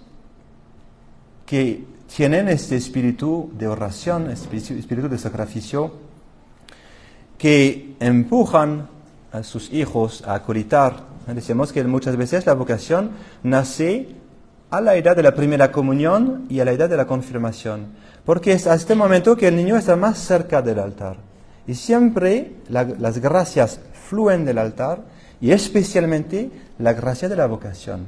que 1.46 1.84
tienen 2.14 2.48
este 2.48 2.76
espíritu 2.76 3.50
de 3.58 3.66
oración, 3.66 4.30
espíritu 4.30 5.08
de 5.08 5.18
sacrificio, 5.18 5.94
que 7.36 7.96
empujan 7.98 8.88
a 9.32 9.42
sus 9.42 9.72
hijos 9.72 10.22
a 10.24 10.34
acolitar. 10.34 10.94
Decimos 11.26 11.72
que 11.72 11.82
muchas 11.82 12.16
veces 12.16 12.46
la 12.46 12.54
vocación 12.54 13.10
nace 13.42 14.14
a 14.70 14.80
la 14.80 14.94
edad 14.94 15.16
de 15.16 15.24
la 15.24 15.34
primera 15.34 15.72
comunión 15.72 16.46
y 16.48 16.60
a 16.60 16.64
la 16.64 16.70
edad 16.70 16.88
de 16.88 16.96
la 16.96 17.06
confirmación, 17.06 17.88
porque 18.24 18.52
es 18.52 18.68
a 18.68 18.74
este 18.74 18.94
momento 18.94 19.36
que 19.36 19.48
el 19.48 19.56
niño 19.56 19.76
está 19.76 19.96
más 19.96 20.18
cerca 20.18 20.62
del 20.62 20.78
altar. 20.78 21.16
Y 21.66 21.74
siempre 21.74 22.52
las 22.68 23.18
gracias 23.18 23.80
fluyen 24.08 24.44
del 24.44 24.58
altar 24.58 25.00
y 25.40 25.50
especialmente 25.50 26.48
la 26.78 26.92
gracia 26.92 27.28
de 27.28 27.36
la 27.36 27.46
vocación. 27.46 28.06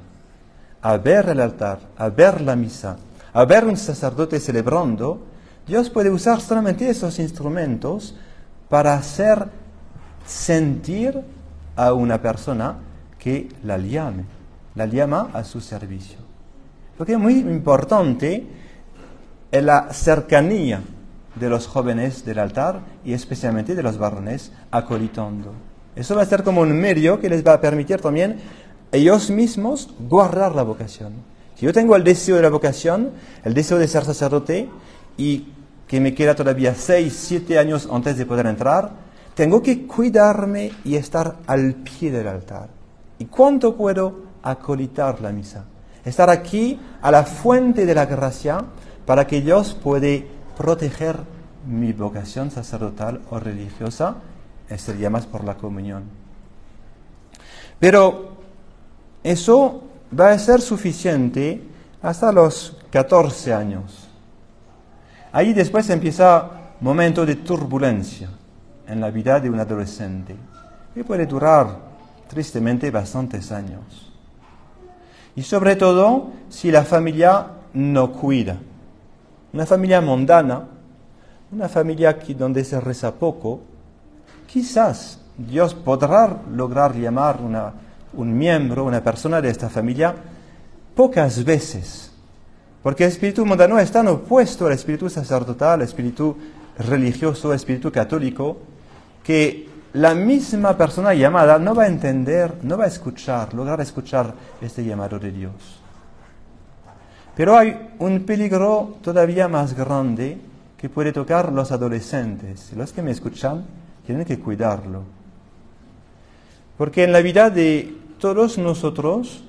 A 0.82 0.96
ver 0.96 1.28
el 1.30 1.40
altar, 1.40 1.80
a 1.96 2.08
ver 2.08 2.40
la 2.40 2.54
misa, 2.54 2.98
a 3.36 3.44
ver 3.44 3.66
un 3.66 3.76
sacerdote 3.76 4.40
celebrando, 4.40 5.20
Dios 5.66 5.90
puede 5.90 6.08
usar 6.08 6.40
solamente 6.40 6.88
esos 6.88 7.18
instrumentos 7.18 8.16
para 8.70 8.94
hacer 8.94 9.48
sentir 10.24 11.20
a 11.76 11.92
una 11.92 12.22
persona 12.22 12.78
que 13.18 13.50
la 13.62 13.76
llame, 13.76 14.24
la 14.74 14.86
llama 14.86 15.28
a 15.34 15.44
su 15.44 15.60
servicio. 15.60 16.16
Porque 16.96 17.12
es 17.12 17.18
muy 17.18 17.34
importante 17.34 18.46
la 19.52 19.92
cercanía 19.92 20.80
de 21.34 21.50
los 21.50 21.66
jóvenes 21.66 22.24
del 22.24 22.38
altar 22.38 22.80
y 23.04 23.12
especialmente 23.12 23.74
de 23.74 23.82
los 23.82 23.98
varones 23.98 24.50
acolitando. 24.70 25.52
Eso 25.94 26.16
va 26.16 26.22
a 26.22 26.26
ser 26.26 26.42
como 26.42 26.62
un 26.62 26.72
medio 26.72 27.20
que 27.20 27.28
les 27.28 27.46
va 27.46 27.52
a 27.52 27.60
permitir 27.60 28.00
también 28.00 28.36
ellos 28.92 29.30
mismos 29.30 29.90
guardar 30.08 30.54
la 30.54 30.62
vocación. 30.62 31.35
Si 31.56 31.64
yo 31.64 31.72
tengo 31.72 31.96
el 31.96 32.04
deseo 32.04 32.36
de 32.36 32.42
la 32.42 32.50
vocación, 32.50 33.12
el 33.42 33.54
deseo 33.54 33.78
de 33.78 33.88
ser 33.88 34.04
sacerdote 34.04 34.68
y 35.16 35.46
que 35.88 36.00
me 36.00 36.14
queda 36.14 36.34
todavía 36.34 36.74
6, 36.74 37.12
7 37.16 37.58
años 37.58 37.88
antes 37.90 38.18
de 38.18 38.26
poder 38.26 38.46
entrar, 38.46 38.90
tengo 39.34 39.62
que 39.62 39.86
cuidarme 39.86 40.72
y 40.84 40.96
estar 40.96 41.36
al 41.46 41.74
pie 41.76 42.10
del 42.10 42.28
altar. 42.28 42.68
¿Y 43.18 43.24
cuánto 43.24 43.74
puedo 43.74 44.24
acolitar 44.42 45.22
la 45.22 45.32
misa? 45.32 45.64
Estar 46.04 46.28
aquí 46.28 46.78
a 47.00 47.10
la 47.10 47.24
fuente 47.24 47.86
de 47.86 47.94
la 47.94 48.04
gracia 48.04 48.62
para 49.06 49.26
que 49.26 49.40
Dios 49.40 49.74
puede 49.74 50.26
proteger 50.58 51.20
mi 51.66 51.92
vocación 51.92 52.50
sacerdotal 52.50 53.22
o 53.30 53.40
religiosa, 53.40 54.16
sería 54.76 55.08
más 55.08 55.26
por 55.26 55.42
la 55.44 55.56
comunión. 55.56 56.04
Pero 57.80 58.36
eso 59.22 59.82
va 60.12 60.30
a 60.30 60.38
ser 60.38 60.60
suficiente 60.60 61.62
hasta 62.02 62.32
los 62.32 62.76
14 62.90 63.52
años. 63.52 64.08
Ahí 65.32 65.52
después 65.52 65.88
empieza 65.90 66.50
momento 66.80 67.26
de 67.26 67.36
turbulencia 67.36 68.28
en 68.86 69.00
la 69.00 69.10
vida 69.10 69.40
de 69.40 69.50
un 69.50 69.58
adolescente 69.58 70.36
que 70.94 71.04
puede 71.04 71.26
durar 71.26 71.78
tristemente 72.28 72.90
bastantes 72.90 73.52
años. 73.52 74.12
Y 75.34 75.42
sobre 75.42 75.76
todo 75.76 76.30
si 76.48 76.70
la 76.70 76.84
familia 76.84 77.46
no 77.74 78.12
cuida. 78.12 78.56
Una 79.52 79.66
familia 79.66 80.00
mundana, 80.00 80.62
una 81.52 81.68
familia 81.68 82.18
donde 82.36 82.64
se 82.64 82.80
reza 82.80 83.12
poco, 83.12 83.60
quizás 84.46 85.20
Dios 85.36 85.74
podrá 85.74 86.40
lograr 86.50 86.94
llamar 86.94 87.40
una, 87.42 87.72
un 88.16 88.36
miembro, 88.36 88.84
una 88.84 89.02
persona 89.02 89.40
de 89.40 89.50
esta 89.50 89.68
familia, 89.68 90.14
pocas 90.94 91.44
veces. 91.44 92.12
Porque 92.82 93.04
el 93.04 93.10
espíritu 93.10 93.44
mundano 93.44 93.78
está 93.78 94.00
opuesto 94.10 94.66
al 94.66 94.72
espíritu 94.72 95.10
sacerdotal, 95.10 95.80
al 95.80 95.82
espíritu 95.82 96.36
religioso, 96.78 97.50
al 97.50 97.56
espíritu 97.56 97.90
católico, 97.90 98.58
que 99.24 99.68
la 99.94 100.14
misma 100.14 100.76
persona 100.76 101.14
llamada 101.14 101.58
no 101.58 101.74
va 101.74 101.84
a 101.84 101.88
entender, 101.88 102.54
no 102.62 102.76
va 102.76 102.84
a 102.84 102.88
escuchar, 102.88 103.54
lograr 103.54 103.80
escuchar 103.80 104.34
este 104.60 104.84
llamado 104.84 105.18
de 105.18 105.32
Dios. 105.32 105.52
Pero 107.34 107.56
hay 107.56 107.90
un 107.98 108.24
peligro 108.24 108.96
todavía 109.02 109.48
más 109.48 109.74
grande 109.74 110.38
que 110.78 110.88
puede 110.88 111.12
tocar 111.12 111.52
los 111.52 111.72
adolescentes. 111.72 112.72
Los 112.74 112.92
que 112.92 113.02
me 113.02 113.10
escuchan 113.10 113.64
tienen 114.06 114.24
que 114.24 114.38
cuidarlo. 114.38 115.02
Porque 116.78 117.04
en 117.04 117.12
la 117.12 117.20
vida 117.20 117.50
de 117.50 117.94
todos 118.18 118.58
nosotros, 118.58 119.44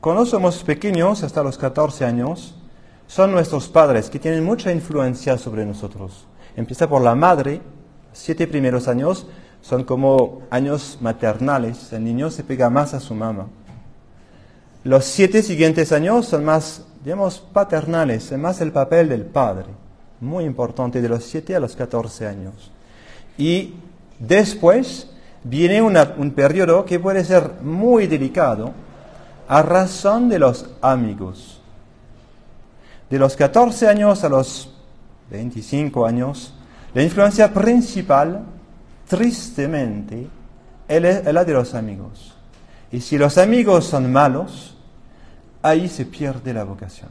cuando 0.00 0.26
somos 0.26 0.62
pequeños, 0.64 1.22
hasta 1.22 1.42
los 1.42 1.58
14 1.58 2.04
años, 2.04 2.54
son 3.06 3.32
nuestros 3.32 3.68
padres 3.68 4.08
que 4.08 4.18
tienen 4.18 4.44
mucha 4.44 4.72
influencia 4.72 5.36
sobre 5.36 5.66
nosotros. 5.66 6.26
Empieza 6.56 6.88
por 6.88 7.02
la 7.02 7.14
madre, 7.14 7.60
siete 8.12 8.46
primeros 8.46 8.88
años 8.88 9.26
son 9.60 9.84
como 9.84 10.42
años 10.50 10.98
maternales, 11.00 11.92
el 11.92 12.04
niño 12.04 12.30
se 12.30 12.42
pega 12.42 12.68
más 12.68 12.94
a 12.94 13.00
su 13.00 13.14
mamá. 13.14 13.46
Los 14.82 15.04
siete 15.04 15.42
siguientes 15.42 15.92
años 15.92 16.26
son 16.26 16.44
más, 16.44 16.84
digamos, 17.04 17.38
paternales, 17.38 18.32
es 18.32 18.38
más 18.38 18.60
el 18.60 18.72
papel 18.72 19.08
del 19.08 19.24
padre, 19.24 19.68
muy 20.20 20.44
importante, 20.44 21.00
de 21.00 21.08
los 21.08 21.22
siete 21.24 21.54
a 21.54 21.60
los 21.60 21.76
14 21.76 22.26
años. 22.26 22.72
Y 23.38 23.74
después 24.18 25.11
viene 25.44 25.82
un 25.82 26.30
periodo 26.32 26.84
que 26.84 27.00
puede 27.00 27.24
ser 27.24 27.50
muy 27.62 28.06
delicado 28.06 28.72
a 29.48 29.62
razón 29.62 30.28
de 30.28 30.38
los 30.38 30.66
amigos. 30.80 31.60
De 33.10 33.18
los 33.18 33.36
14 33.36 33.88
años 33.88 34.24
a 34.24 34.28
los 34.28 34.72
25 35.30 36.06
años, 36.06 36.54
la 36.94 37.02
influencia 37.02 37.52
principal, 37.52 38.42
tristemente, 39.08 40.28
es 40.88 41.32
la 41.32 41.44
de 41.44 41.52
los 41.52 41.74
amigos. 41.74 42.34
Y 42.90 43.00
si 43.00 43.18
los 43.18 43.38
amigos 43.38 43.86
son 43.86 44.12
malos, 44.12 44.76
ahí 45.62 45.88
se 45.88 46.06
pierde 46.06 46.52
la 46.52 46.64
vocación. 46.64 47.10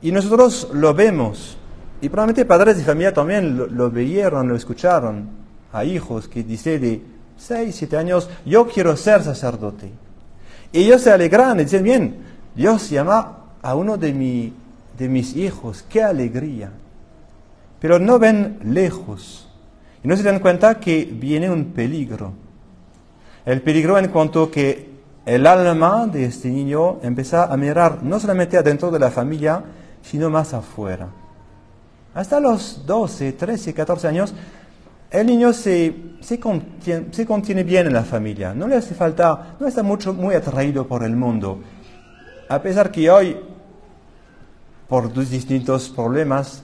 Y 0.00 0.12
nosotros 0.12 0.68
lo 0.72 0.94
vemos, 0.94 1.56
y 2.00 2.08
probablemente 2.08 2.44
padres 2.44 2.76
de 2.76 2.84
familia 2.84 3.12
también 3.12 3.56
lo, 3.56 3.66
lo 3.66 3.90
lo 3.90 4.56
escucharon, 4.56 5.28
a 5.72 5.84
hijos 5.84 6.28
que 6.28 6.42
dicen 6.42 6.80
de 6.80 7.02
6, 7.36 7.74
7 7.74 7.96
años, 7.96 8.28
yo 8.44 8.66
quiero 8.66 8.96
ser 8.96 9.22
sacerdote. 9.22 9.90
Y 10.72 10.84
ellos 10.84 11.02
se 11.02 11.10
alegran 11.10 11.60
y 11.60 11.64
dicen, 11.64 11.82
bien, 11.82 12.16
Dios 12.54 12.90
llama 12.90 13.38
a 13.62 13.74
uno 13.74 13.96
de, 13.96 14.12
mi, 14.12 14.52
de 14.96 15.08
mis 15.08 15.36
hijos, 15.36 15.84
qué 15.88 16.02
alegría 16.02 16.72
pero 17.80 17.98
no 17.98 18.18
ven 18.18 18.58
lejos 18.64 19.48
y 20.02 20.08
no 20.08 20.16
se 20.16 20.22
dan 20.22 20.40
cuenta 20.40 20.78
que 20.78 21.04
viene 21.04 21.50
un 21.50 21.66
peligro. 21.66 22.32
El 23.44 23.62
peligro 23.62 23.98
en 23.98 24.08
cuanto 24.08 24.50
que 24.50 24.88
el 25.24 25.46
alma 25.46 26.06
de 26.06 26.24
este 26.24 26.48
niño 26.48 26.98
empieza 27.02 27.44
a 27.44 27.56
mirar 27.56 28.02
no 28.02 28.18
solamente 28.18 28.56
adentro 28.56 28.90
de 28.90 28.98
la 28.98 29.10
familia, 29.10 29.62
sino 30.02 30.30
más 30.30 30.54
afuera. 30.54 31.08
Hasta 32.14 32.40
los 32.40 32.84
12, 32.86 33.32
13, 33.32 33.74
14 33.74 34.08
años, 34.08 34.34
el 35.10 35.26
niño 35.26 35.52
se, 35.52 35.94
se, 36.20 36.38
contiene, 36.38 37.62
bien 37.62 37.86
en 37.86 37.94
la 37.94 38.04
familia, 38.04 38.52
no 38.52 38.68
le 38.68 38.76
hace 38.76 38.94
falta, 38.94 39.56
no 39.58 39.66
está 39.66 39.82
mucho, 39.82 40.12
muy 40.12 40.34
atraído 40.34 40.86
por 40.86 41.02
el 41.02 41.16
mundo. 41.16 41.60
A 42.48 42.60
pesar 42.60 42.90
que 42.90 43.10
hoy, 43.10 43.36
por 44.86 45.12
distintos 45.12 45.88
problemas, 45.88 46.62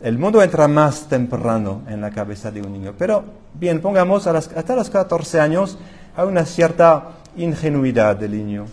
el 0.00 0.18
mundo 0.18 0.42
entra 0.42 0.68
más 0.68 1.08
temprano 1.08 1.82
en 1.86 2.00
la 2.00 2.10
cabeza 2.10 2.50
de 2.50 2.62
un 2.62 2.72
niño. 2.72 2.94
Pero 2.98 3.24
bien, 3.54 3.80
pongamos 3.80 4.26
hasta 4.26 4.74
los 4.74 4.90
14 4.90 5.40
años 5.40 5.78
hay 6.16 6.26
una 6.26 6.44
cierta 6.44 7.10
ingenuidad 7.36 8.16
del 8.16 8.32
niño. 8.32 8.66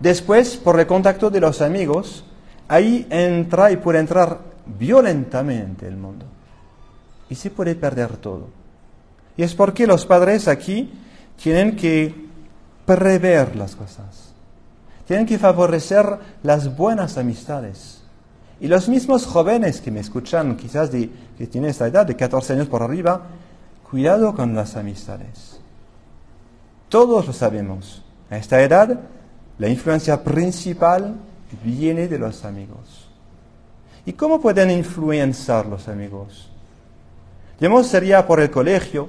Después, 0.00 0.56
por 0.56 0.78
el 0.78 0.86
contacto 0.86 1.30
de 1.30 1.40
los 1.40 1.60
amigos, 1.60 2.24
ahí 2.68 3.06
entra 3.10 3.70
y 3.70 3.76
puede 3.76 3.98
entrar 3.98 4.38
violentamente 4.66 5.86
el 5.86 5.96
mundo. 5.96 6.26
Y 7.28 7.34
se 7.34 7.50
puede 7.50 7.74
perder 7.74 8.16
todo. 8.16 8.48
Y 9.36 9.42
es 9.42 9.54
porque 9.54 9.86
los 9.86 10.06
padres 10.06 10.48
aquí 10.48 10.92
tienen 11.42 11.76
que 11.76 12.14
prever 12.84 13.54
las 13.56 13.76
cosas. 13.76 14.32
Tienen 15.06 15.26
que 15.26 15.38
favorecer 15.38 16.18
las 16.42 16.76
buenas 16.76 17.16
amistades 17.18 17.98
y 18.60 18.66
los 18.66 18.88
mismos 18.88 19.24
jóvenes 19.24 19.80
que 19.80 19.90
me 19.90 20.00
escuchan, 20.00 20.56
quizás 20.56 20.90
de, 20.90 21.08
que 21.36 21.46
tienen 21.46 21.70
esta 21.70 21.86
edad, 21.86 22.06
de 22.06 22.16
14 22.16 22.54
años 22.54 22.66
por 22.66 22.82
arriba, 22.82 23.22
cuidado 23.88 24.34
con 24.34 24.54
las 24.54 24.76
amistades. 24.76 25.60
Todos 26.88 27.26
lo 27.26 27.32
sabemos. 27.32 28.02
A 28.30 28.36
esta 28.36 28.60
edad, 28.60 28.98
la 29.58 29.68
influencia 29.68 30.22
principal 30.22 31.14
viene 31.64 32.08
de 32.08 32.18
los 32.18 32.44
amigos. 32.44 33.08
¿Y 34.04 34.12
cómo 34.14 34.40
pueden 34.40 34.70
influenciar 34.70 35.66
los 35.66 35.86
amigos? 35.86 36.50
Digamos, 37.60 37.86
sería 37.88 38.26
por 38.26 38.40
el 38.40 38.50
colegio, 38.50 39.08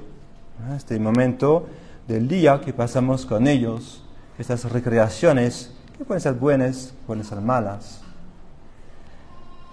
este 0.76 0.98
momento 0.98 1.66
del 2.08 2.26
día 2.26 2.60
que 2.60 2.72
pasamos 2.72 3.24
con 3.24 3.46
ellos, 3.46 4.02
estas 4.38 4.64
recreaciones, 4.64 5.72
que 5.96 6.04
pueden 6.04 6.20
ser 6.20 6.34
buenas, 6.34 6.92
pueden 7.06 7.24
ser 7.24 7.40
malas. 7.40 8.00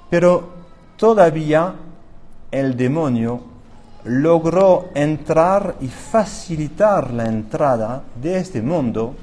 Pero 0.10 0.50
todavía 0.96 1.74
el 2.52 2.78
demonio 2.78 3.42
logró 4.06 4.90
entrar 4.94 5.76
y 5.82 5.88
facilitar 5.88 7.12
la 7.12 7.26
entrada 7.26 8.04
de 8.22 8.38
este 8.38 8.62
mundo, 8.62 9.16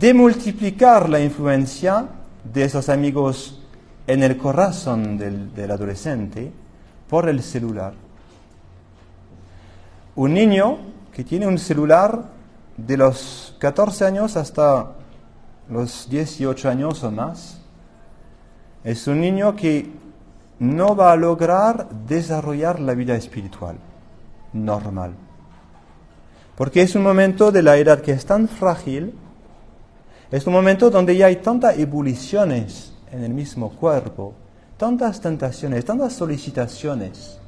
de 0.00 0.14
multiplicar 0.14 1.08
la 1.08 1.20
influencia 1.20 2.06
de 2.52 2.64
esos 2.64 2.88
amigos 2.88 3.60
en 4.06 4.22
el 4.22 4.36
corazón 4.36 5.16
del, 5.16 5.70
adolescente 5.70 6.50
por 7.08 7.28
el 7.28 7.42
celular. 7.42 7.94
Un 10.16 10.34
niño 10.34 10.78
que 11.12 11.24
tiene 11.24 11.46
un 11.46 11.58
celular 11.58 12.24
de 12.76 12.96
los 12.96 13.56
14 13.58 14.04
años 14.04 14.36
hasta 14.36 14.92
los 15.68 16.08
18 16.08 16.68
años 16.68 17.02
o 17.02 17.10
más, 17.10 17.60
es 18.84 19.06
un 19.08 19.20
niño 19.20 19.56
que 19.56 19.90
no 20.60 20.94
va 20.94 21.12
a 21.12 21.16
lograr 21.16 21.88
desarrollar 22.06 22.78
la 22.78 22.94
vida 22.94 23.16
espiritual 23.16 23.76
normal. 24.52 25.14
Porque 26.56 26.82
es 26.82 26.94
un 26.94 27.02
momento 27.02 27.50
de 27.50 27.62
la 27.62 27.76
edad 27.76 28.00
que 28.00 28.12
es 28.12 28.24
tan 28.24 28.46
frágil, 28.46 29.14
es 30.30 30.46
un 30.46 30.52
momento 30.52 30.90
donde 30.90 31.16
ya 31.16 31.26
hay 31.26 31.36
tantas 31.36 31.76
ebulliciones 31.76 32.92
en 33.10 33.24
el 33.24 33.34
mismo 33.34 33.70
cuerpo, 33.70 34.34
tantas 34.76 35.20
tentaciones, 35.20 35.84
tantas 35.84 36.12
solicitaciones. 36.12 37.40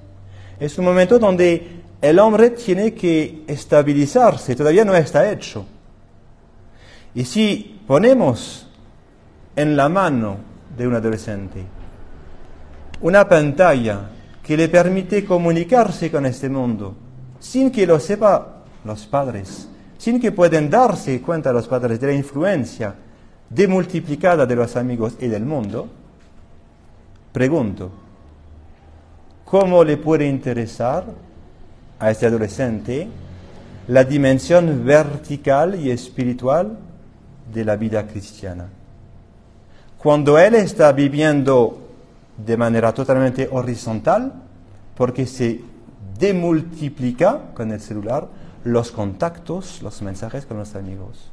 Es 0.58 0.78
un 0.78 0.84
momento 0.84 1.18
donde 1.18 1.85
el 2.00 2.18
hombre 2.18 2.50
tiene 2.50 2.94
que 2.94 3.44
estabilizarse, 3.46 4.54
todavía 4.54 4.84
no 4.84 4.94
está 4.94 5.30
hecho. 5.30 5.66
Y 7.14 7.24
si 7.24 7.80
ponemos 7.86 8.66
en 9.56 9.74
la 9.76 9.88
mano 9.88 10.36
de 10.76 10.86
un 10.86 10.94
adolescente. 10.94 11.64
Una 13.00 13.28
pantalla 13.28 14.10
que 14.42 14.56
le 14.56 14.68
permite 14.68 15.24
comunicarse 15.24 16.10
con 16.10 16.26
este 16.26 16.48
mundo 16.48 16.94
sin 17.40 17.70
que 17.70 17.86
lo 17.86 17.98
sepa 17.98 18.64
los 18.84 19.06
padres, 19.06 19.68
sin 19.98 20.20
que 20.20 20.32
puedan 20.32 20.70
darse 20.70 21.20
cuenta 21.20 21.52
los 21.52 21.66
padres 21.66 22.00
de 22.00 22.06
la 22.08 22.12
influencia 22.12 22.94
demultiplicada 23.48 24.44
de 24.46 24.56
los 24.56 24.76
amigos 24.76 25.16
y 25.20 25.28
del 25.28 25.44
mundo, 25.44 25.88
pregunto, 27.32 27.90
¿cómo 29.44 29.84
le 29.84 29.96
puede 29.96 30.26
interesar 30.26 31.04
a 31.98 32.10
este 32.10 32.26
adolescente 32.26 33.08
la 33.88 34.04
dimensión 34.04 34.84
vertical 34.84 35.80
y 35.80 35.90
espiritual 35.90 36.78
de 37.52 37.64
la 37.64 37.76
vida 37.76 38.06
cristiana? 38.06 38.68
cuando 40.06 40.38
él 40.38 40.54
está 40.54 40.92
viviendo 40.92 41.80
de 42.36 42.56
manera 42.56 42.94
totalmente 42.94 43.48
horizontal 43.50 44.32
porque 44.94 45.26
se 45.26 45.62
demultiplica 46.16 47.40
con 47.54 47.72
el 47.72 47.80
celular 47.80 48.28
los 48.62 48.92
contactos, 48.92 49.82
los 49.82 50.02
mensajes 50.02 50.46
con 50.46 50.58
los 50.58 50.76
amigos. 50.76 51.32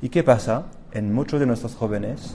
¿Y 0.00 0.08
qué 0.08 0.22
pasa 0.22 0.64
en 0.92 1.12
muchos 1.12 1.40
de 1.40 1.46
nuestros 1.46 1.74
jóvenes? 1.74 2.34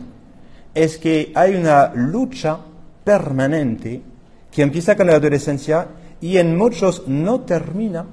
Es 0.75 0.99
que 0.99 1.31
hay 1.33 1.55
una 1.55 1.91
lucha 1.95 2.59
permanente 3.03 4.03
que 4.51 4.61
empieza 4.61 4.95
con 4.95 5.07
la 5.07 5.15
adolescencia 5.15 5.87
y 6.21 6.37
en 6.37 6.57
muchos 6.57 7.07
no 7.07 7.41
termina 7.41 8.05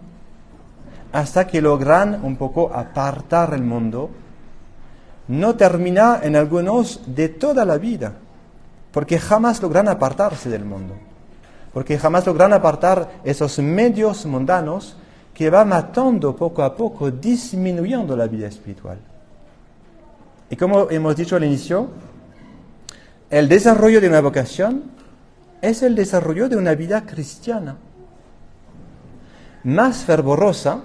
hasta 1.12 1.46
que 1.46 1.62
logran 1.62 2.20
un 2.24 2.36
poco 2.36 2.70
apartar 2.72 3.54
el 3.54 3.62
mundo. 3.62 4.10
No 5.28 5.56
termina 5.56 6.20
en 6.22 6.36
algunos 6.36 7.00
de 7.06 7.30
toda 7.30 7.64
la 7.64 7.78
vida, 7.78 8.12
porque 8.92 9.18
jamás 9.18 9.60
logran 9.60 9.88
apartarse 9.88 10.48
del 10.48 10.64
mundo, 10.64 10.94
porque 11.72 11.98
jamás 11.98 12.26
logran 12.26 12.52
apartar 12.52 13.20
esos 13.24 13.58
medios 13.58 14.24
mundanos 14.26 14.96
que 15.34 15.50
va 15.50 15.64
matando 15.64 16.36
poco 16.36 16.62
a 16.62 16.74
poco, 16.76 17.10
disminuyendo 17.10 18.16
la 18.16 18.26
vida 18.26 18.46
espiritual. 18.46 18.98
Y 20.48 20.56
como 20.56 20.88
hemos 20.90 21.16
dicho 21.16 21.36
al 21.36 21.44
inicio, 21.44 21.88
el 23.28 23.48
desarrollo 23.48 24.00
de 24.00 24.08
una 24.08 24.20
vocación 24.20 24.84
es 25.62 25.82
el 25.82 25.94
desarrollo 25.94 26.48
de 26.48 26.56
una 26.56 26.74
vida 26.74 27.04
cristiana, 27.06 27.76
más 29.64 30.04
fervorosa, 30.04 30.82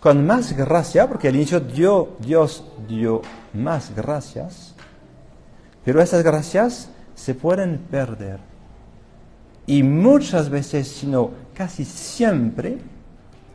con 0.00 0.26
más 0.26 0.54
gracia, 0.56 1.08
porque 1.08 1.28
al 1.28 1.36
inicio 1.36 1.60
Dios 1.60 2.64
dio 2.88 3.22
más 3.52 3.94
gracias, 3.94 4.74
pero 5.84 6.02
esas 6.02 6.22
gracias 6.22 6.90
se 7.14 7.34
pueden 7.34 7.78
perder. 7.90 8.40
Y 9.66 9.82
muchas 9.82 10.50
veces, 10.50 10.88
sino 10.88 11.30
casi 11.54 11.84
siempre, 11.84 12.78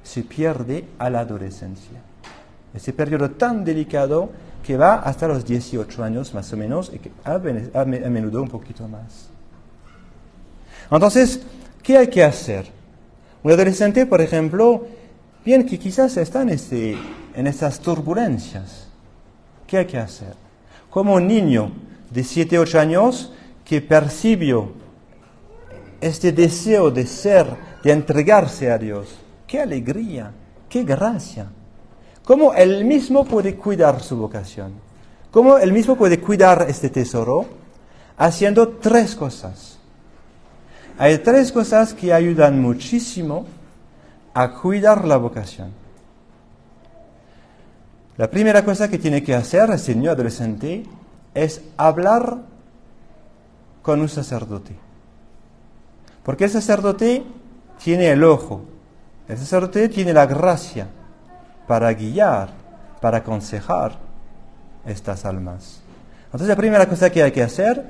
se 0.02 0.24
pierde 0.24 0.86
a 0.98 1.10
la 1.10 1.20
adolescencia. 1.20 2.02
Ese 2.74 2.94
periodo 2.94 3.32
tan 3.32 3.64
delicado 3.64 4.30
que 4.64 4.78
va 4.78 4.96
hasta 4.96 5.28
los 5.28 5.46
18 5.46 6.04
años 6.04 6.34
más 6.34 6.52
o 6.54 6.58
menos 6.58 6.92
y 6.94 7.00
que 7.00 7.12
a, 7.24 7.38
menudo 7.86 8.42
un 8.42 8.50
poquito 8.50 8.88
más. 8.88 9.29
Entonces, 10.92 11.42
¿qué 11.84 11.98
hay 11.98 12.08
que 12.08 12.24
hacer? 12.24 12.72
Un 13.44 13.52
adolescente, 13.52 14.06
por 14.06 14.22
ejemplo, 14.22 14.88
bien 15.46 15.66
que 15.66 15.78
quizás 15.78 16.18
está 16.18 16.42
en, 16.42 16.50
este, 16.50 16.98
en 17.36 17.48
estas 17.48 17.80
turbulencias. 17.80 18.88
¿Qué 19.68 19.78
hay 19.78 19.86
que 19.86 19.98
hacer? 19.98 20.34
Como 20.90 21.16
un 21.16 21.28
niño 21.28 21.72
de 22.10 22.24
7, 22.24 22.58
8 22.58 22.80
años 22.80 23.32
que 23.64 23.82
percibió 23.82 24.72
este 26.02 26.32
deseo 26.32 26.90
de 26.90 27.06
ser, 27.06 27.48
de 27.84 27.92
entregarse 27.92 28.72
a 28.72 28.78
Dios. 28.78 29.16
¡Qué 29.46 29.60
alegría! 29.60 30.32
¡Qué 30.68 30.84
gracia! 30.84 31.50
cómo 32.30 32.54
él 32.54 32.86
mismo 32.86 33.26
puede 33.26 33.56
cuidar 33.56 34.04
su 34.04 34.16
vocación, 34.16 34.74
cómo 35.32 35.58
él 35.58 35.74
mismo 35.74 35.96
puede 35.96 36.20
cuidar 36.20 36.68
este 36.70 36.92
tesoro, 36.92 37.48
haciendo 38.16 38.68
tres 38.68 39.16
cosas. 39.16 39.79
Hay 41.00 41.18
tres 41.20 41.54
cosas 41.54 41.94
que 41.94 42.14
ayudan 42.14 42.62
muchísimo 42.62 43.46
a 44.34 44.52
cuidar 44.52 45.06
la 45.06 45.16
vocación. 45.16 45.72
La 48.18 48.30
primera 48.30 48.66
cosa 48.66 48.90
que 48.90 48.98
tiene 48.98 49.24
que 49.24 49.34
hacer 49.34 49.72
este 49.72 49.96
niño 49.96 50.12
adolescente 50.12 50.84
es 51.34 51.62
hablar 51.78 52.40
con 53.82 54.02
un 54.02 54.10
sacerdote. 54.10 54.76
Porque 56.22 56.44
el 56.44 56.50
sacerdote 56.50 57.24
tiene 57.82 58.10
el 58.10 58.22
ojo, 58.26 58.66
el 59.30 59.38
sacerdote 59.38 59.88
tiene 59.88 60.12
la 60.12 60.26
gracia, 60.26 60.90
para 61.66 61.94
guiar, 61.94 62.50
para 63.00 63.20
aconsejar 63.20 63.94
estas 64.86 65.24
almas. 65.24 65.80
Entonces 66.26 66.50
la 66.50 66.58
primera 66.58 66.90
cosa 66.90 67.10
que 67.10 67.24
hay 67.24 67.32
que 67.32 67.44
hacer, 67.44 67.86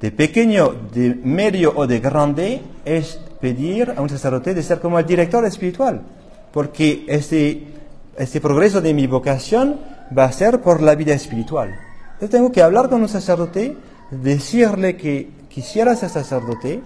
de 0.00 0.12
pequeño, 0.12 0.74
de 0.92 1.14
medio 1.14 1.72
o 1.74 1.86
de 1.86 2.00
grande, 2.00 2.62
es 2.84 3.18
pedir 3.40 3.94
a 3.96 4.02
un 4.02 4.08
sacerdote 4.08 4.54
de 4.54 4.62
ser 4.62 4.80
como 4.80 4.98
el 4.98 5.06
director 5.06 5.44
espiritual, 5.44 6.02
porque 6.52 7.04
este, 7.08 7.66
este 8.16 8.40
progreso 8.40 8.80
de 8.80 8.94
mi 8.94 9.06
vocación 9.06 9.80
va 10.16 10.24
a 10.24 10.32
ser 10.32 10.60
por 10.60 10.82
la 10.82 10.94
vida 10.94 11.14
espiritual. 11.14 11.74
Yo 12.20 12.28
tengo 12.28 12.52
que 12.52 12.62
hablar 12.62 12.88
con 12.88 13.02
un 13.02 13.08
sacerdote, 13.08 13.76
decirle 14.10 14.96
que 14.96 15.30
quisiera 15.48 15.96
ser 15.96 16.10
sacerdote, 16.10 16.80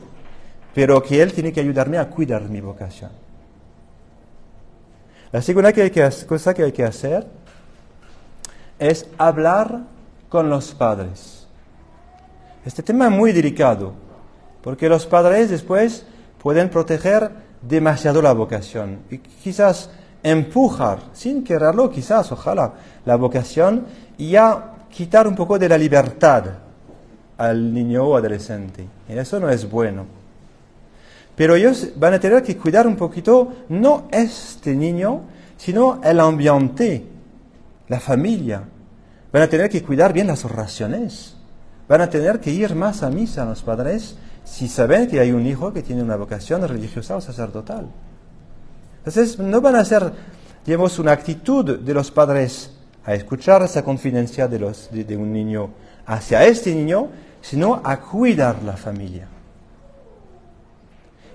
pero 0.75 1.03
que 1.03 1.21
él 1.21 1.33
tiene 1.33 1.53
que 1.53 1.61
ayudarme 1.61 1.99
a 1.99 2.09
cuidar 2.09 2.43
mi 2.49 2.61
vocación. 2.61 3.11
La 5.33 5.43
segunda 5.43 5.73
cosa 6.27 6.55
que 6.55 6.65
hay 6.65 6.73
que 6.73 6.85
hacer 6.85 7.27
es 8.79 9.07
hablar 9.19 9.83
con 10.29 10.49
los 10.51 10.75
padres. 10.75 11.40
Este 12.65 12.83
tema 12.83 13.07
es 13.07 13.13
muy 13.13 13.33
delicado, 13.33 13.95
porque 14.63 14.89
los 14.89 15.07
padres 15.07 15.49
después 15.49 16.05
pueden 16.43 16.69
proteger 16.69 17.31
demasiado 17.63 18.21
la 18.21 18.33
vocación 18.33 19.01
y 19.11 19.19
quizás 19.19 19.91
empujar, 20.23 20.99
sin 21.13 21.43
quererlo, 21.43 21.91
quizás, 21.91 22.31
ojalá, 22.33 22.75
la 23.07 23.17
vocación 23.17 23.87
y 24.19 24.31
ya 24.31 24.75
quitar 24.91 25.27
un 25.27 25.35
poco 25.35 25.59
de 25.59 25.69
la 25.69 25.79
libertad 25.79 26.45
al 27.39 27.73
niño 27.73 28.05
o 28.05 28.17
adolescente. 28.17 28.87
Y 29.09 29.17
eso 29.17 29.41
no 29.41 29.49
es 29.49 29.69
bueno. 29.71 30.05
Pero 31.35 31.55
ellos 31.55 31.89
van 31.97 32.13
a 32.13 32.21
tener 32.21 32.43
que 32.43 32.59
cuidar 32.59 32.87
un 32.87 32.97
poquito, 32.97 33.65
no 33.71 34.09
este 34.11 34.75
niño, 34.75 35.23
sino 35.57 36.01
el 36.05 36.21
ambiente, 36.21 37.07
la 37.89 38.01
familia. 38.01 38.63
Van 39.33 39.43
a 39.43 39.49
tener 39.49 39.71
que 39.71 39.83
cuidar 39.83 40.13
bien 40.13 40.27
las 40.27 40.45
oraciones. 40.45 41.40
Van 41.91 42.03
a 42.03 42.09
tener 42.09 42.39
que 42.39 42.53
ir 42.53 42.77
más 42.77 43.03
a 43.03 43.11
misa 43.11 43.45
los 43.45 43.63
padres 43.63 44.15
si 44.45 44.69
saben 44.69 45.09
que 45.09 45.19
hay 45.19 45.33
un 45.33 45.45
hijo 45.45 45.73
que 45.73 45.83
tiene 45.83 46.05
una 46.05 46.15
vocación 46.15 46.67
religiosa 46.69 47.17
o 47.17 47.21
sacerdotal. 47.21 47.89
Entonces, 48.99 49.41
no 49.41 49.61
van 49.61 49.75
a 49.75 49.85
ser, 49.85 50.13
digamos, 50.65 51.01
una 51.01 51.11
actitud 51.11 51.81
de 51.81 51.93
los 51.93 52.13
padres 52.13 52.71
a 53.05 53.15
escuchar 53.15 53.63
esa 53.63 53.83
confidencia 53.83 54.47
de, 54.47 54.61
los, 54.61 54.89
de 54.93 55.17
un 55.17 55.33
niño 55.33 55.71
hacia 56.07 56.45
este 56.45 56.73
niño, 56.73 57.09
sino 57.41 57.81
a 57.83 57.99
cuidar 57.99 58.63
la 58.63 58.77
familia. 58.77 59.27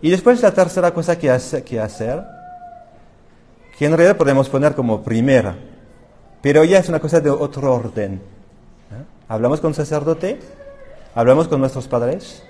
Y 0.01 0.09
después 0.09 0.41
la 0.41 0.53
tercera 0.53 0.93
cosa 0.93 1.19
que, 1.19 1.37
que 1.65 1.81
hacer, 1.81 2.23
que 3.77 3.85
en 3.87 3.91
realidad 3.91 4.15
podemos 4.15 4.47
poner 4.47 4.73
como 4.73 5.03
primera, 5.03 5.53
pero 6.41 6.63
ya 6.63 6.79
es 6.79 6.87
una 6.87 7.01
cosa 7.01 7.19
de 7.19 7.29
otro 7.29 7.75
orden. 7.75 8.34
Hablamos 9.27 9.59
con 9.59 9.73
sacerdote, 9.73 10.39
hablamos 11.15 11.47
con 11.47 11.59
nuestros 11.59 11.87
padres, 11.87 12.43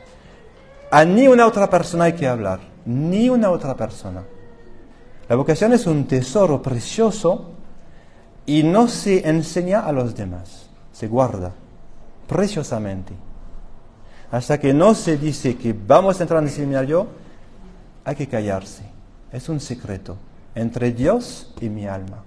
a 0.91 1.05
ni 1.05 1.27
una 1.27 1.47
otra 1.47 1.69
persona 1.69 2.05
hay 2.05 2.13
que 2.13 2.27
hablar, 2.27 2.59
ni 2.85 3.29
una 3.29 3.49
otra 3.49 3.75
persona. 3.75 4.23
La 5.29 5.35
vocación 5.35 5.73
es 5.73 5.87
un 5.87 6.05
tesoro 6.05 6.61
precioso 6.61 7.51
y 8.45 8.63
no 8.63 8.87
se 8.87 9.27
enseña 9.27 9.79
a 9.79 9.91
los 9.91 10.15
demás, 10.15 10.69
se 10.91 11.07
guarda 11.07 11.53
preciosamente. 12.27 13.13
Hasta 14.31 14.59
que 14.59 14.73
no 14.73 14.95
se 14.95 15.17
dice 15.17 15.55
que 15.55 15.73
vamos 15.73 16.19
a 16.19 16.23
entrar 16.23 16.41
en 16.41 16.49
el 16.49 16.53
seminario, 16.53 17.07
hay 18.03 18.15
que 18.15 18.27
callarse. 18.27 18.83
Es 19.31 19.49
un 19.49 19.59
secreto 19.59 20.17
entre 20.53 20.91
Dios 20.91 21.53
y 21.61 21.69
mi 21.69 21.87
alma, 21.87 22.23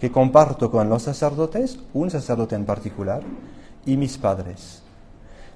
que 0.00 0.10
comparto 0.10 0.70
con 0.70 0.88
los 0.88 1.02
sacerdotes, 1.02 1.78
un 1.92 2.10
sacerdote 2.10 2.54
en 2.54 2.64
particular, 2.64 3.22
y 3.86 3.96
mis 3.96 4.18
padres. 4.18 4.82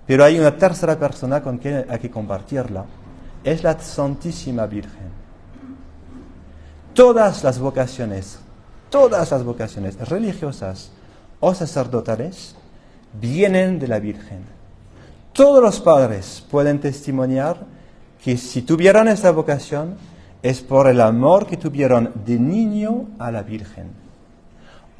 Pero 0.06 0.24
hay 0.24 0.38
una 0.38 0.56
tercera 0.56 0.98
persona 0.98 1.42
con 1.42 1.58
quien 1.58 1.84
hay 1.88 1.98
que 1.98 2.10
compartirla, 2.10 2.84
es 3.44 3.62
la 3.62 3.78
Santísima 3.78 4.66
Virgen. 4.66 5.08
Todas 6.94 7.44
las 7.44 7.58
vocaciones, 7.58 8.38
todas 8.90 9.30
las 9.30 9.44
vocaciones 9.44 9.96
religiosas 10.08 10.90
o 11.40 11.54
sacerdotales 11.54 12.56
vienen 13.20 13.78
de 13.78 13.88
la 13.88 14.00
Virgen. 14.00 14.44
Todos 15.32 15.62
los 15.62 15.80
padres 15.80 16.44
pueden 16.50 16.80
testimoniar 16.80 17.64
que 18.22 18.36
si 18.36 18.62
tuvieran 18.62 19.08
esa 19.08 19.30
vocación 19.30 19.96
es 20.42 20.60
por 20.60 20.88
el 20.88 21.00
amor 21.00 21.46
que 21.46 21.56
tuvieron 21.56 22.12
de 22.24 22.38
niño 22.38 23.08
a 23.18 23.30
la 23.30 23.42
Virgen. 23.42 24.07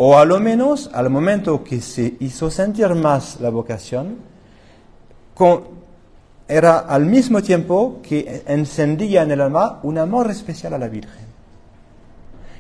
O 0.00 0.16
a 0.16 0.24
lo 0.24 0.38
menos 0.38 0.90
al 0.94 1.10
momento 1.10 1.64
que 1.64 1.80
se 1.80 2.16
hizo 2.20 2.52
sentir 2.52 2.94
más 2.94 3.40
la 3.40 3.50
vocación, 3.50 4.18
era 6.46 6.78
al 6.78 7.04
mismo 7.04 7.42
tiempo 7.42 8.00
que 8.00 8.44
encendía 8.46 9.22
en 9.22 9.32
el 9.32 9.40
alma 9.40 9.80
un 9.82 9.98
amor 9.98 10.30
especial 10.30 10.74
a 10.74 10.78
la 10.78 10.88
Virgen. 10.88 11.26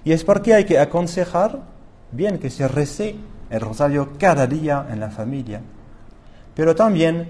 Y 0.04 0.10
es 0.10 0.24
porque 0.24 0.54
hay 0.54 0.64
que 0.64 0.80
aconsejar 0.80 1.60
bien 2.10 2.38
que 2.38 2.50
se 2.50 2.66
rece 2.66 3.14
el 3.50 3.60
rosario 3.60 4.10
cada 4.18 4.48
día 4.48 4.86
en 4.90 4.98
la 4.98 5.10
familia, 5.10 5.60
pero 6.56 6.74
también 6.74 7.28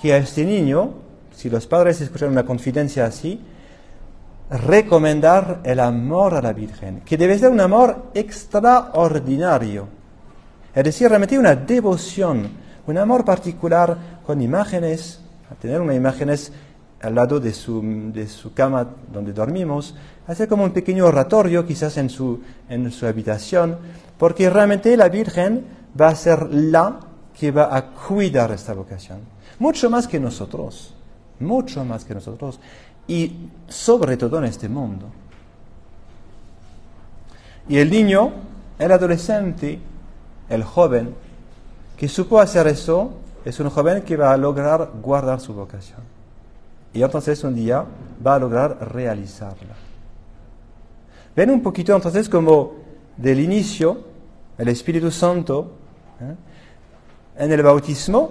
que 0.00 0.12
a 0.12 0.18
este 0.18 0.44
niño, 0.44 0.92
si 1.34 1.50
los 1.50 1.66
padres 1.66 2.00
escuchan 2.00 2.30
una 2.30 2.46
confidencia 2.46 3.04
así, 3.04 3.40
recomendar 4.50 5.60
el 5.64 5.80
amor 5.80 6.34
a 6.34 6.42
la 6.42 6.52
Virgen, 6.52 7.02
que 7.04 7.16
debe 7.16 7.38
ser 7.38 7.50
un 7.50 7.60
amor 7.60 8.10
extraordinario. 8.14 9.86
Es 10.74 10.84
decir, 10.84 11.08
realmente 11.08 11.38
una 11.38 11.54
devoción, 11.54 12.48
un 12.86 12.98
amor 12.98 13.24
particular 13.24 13.96
con 14.26 14.40
imágenes, 14.40 15.20
tener 15.60 15.80
unas 15.80 15.96
imágenes 15.96 16.52
al 17.02 17.14
lado 17.14 17.40
de 17.40 17.52
su, 17.54 17.82
de 18.12 18.28
su 18.28 18.52
cama 18.52 18.86
donde 19.12 19.32
dormimos, 19.32 19.94
hacer 20.26 20.48
como 20.48 20.64
un 20.64 20.72
pequeño 20.72 21.06
oratorio 21.06 21.66
quizás 21.66 21.96
en 21.96 22.10
su, 22.10 22.40
en 22.68 22.90
su 22.90 23.06
habitación, 23.06 23.78
porque 24.18 24.50
realmente 24.50 24.96
la 24.96 25.08
Virgen 25.08 25.64
va 25.98 26.08
a 26.08 26.14
ser 26.14 26.52
la 26.52 27.00
que 27.38 27.50
va 27.50 27.74
a 27.74 27.86
cuidar 27.86 28.50
esta 28.52 28.74
vocación, 28.74 29.20
mucho 29.58 29.88
más 29.88 30.06
que 30.06 30.20
nosotros, 30.20 30.94
mucho 31.40 31.84
más 31.84 32.04
que 32.04 32.14
nosotros, 32.14 32.60
y 33.06 33.48
sobre 33.68 34.16
todo 34.16 34.38
en 34.38 34.44
este 34.44 34.68
mundo. 34.68 35.06
Y 37.68 37.78
el 37.78 37.90
niño, 37.90 38.32
el 38.78 38.92
adolescente, 38.92 39.78
el 40.48 40.64
joven, 40.64 41.14
que 41.96 42.08
supo 42.08 42.40
hacer 42.40 42.66
eso, 42.66 43.12
es 43.44 43.60
un 43.60 43.70
joven 43.70 44.02
que 44.02 44.16
va 44.16 44.32
a 44.32 44.36
lograr 44.36 44.90
guardar 45.02 45.40
su 45.40 45.54
vocación. 45.54 46.00
Y 46.92 47.02
entonces 47.02 47.42
un 47.44 47.54
día 47.54 47.84
va 48.26 48.34
a 48.34 48.38
lograr 48.38 48.92
realizarla. 48.92 49.74
Ven 51.36 51.50
un 51.50 51.62
poquito 51.62 51.94
entonces 51.94 52.28
como 52.28 52.72
del 53.16 53.40
inicio 53.40 54.04
el 54.58 54.68
Espíritu 54.68 55.10
Santo 55.10 55.72
¿eh? 56.20 56.34
en 57.44 57.52
el 57.52 57.62
bautismo 57.62 58.30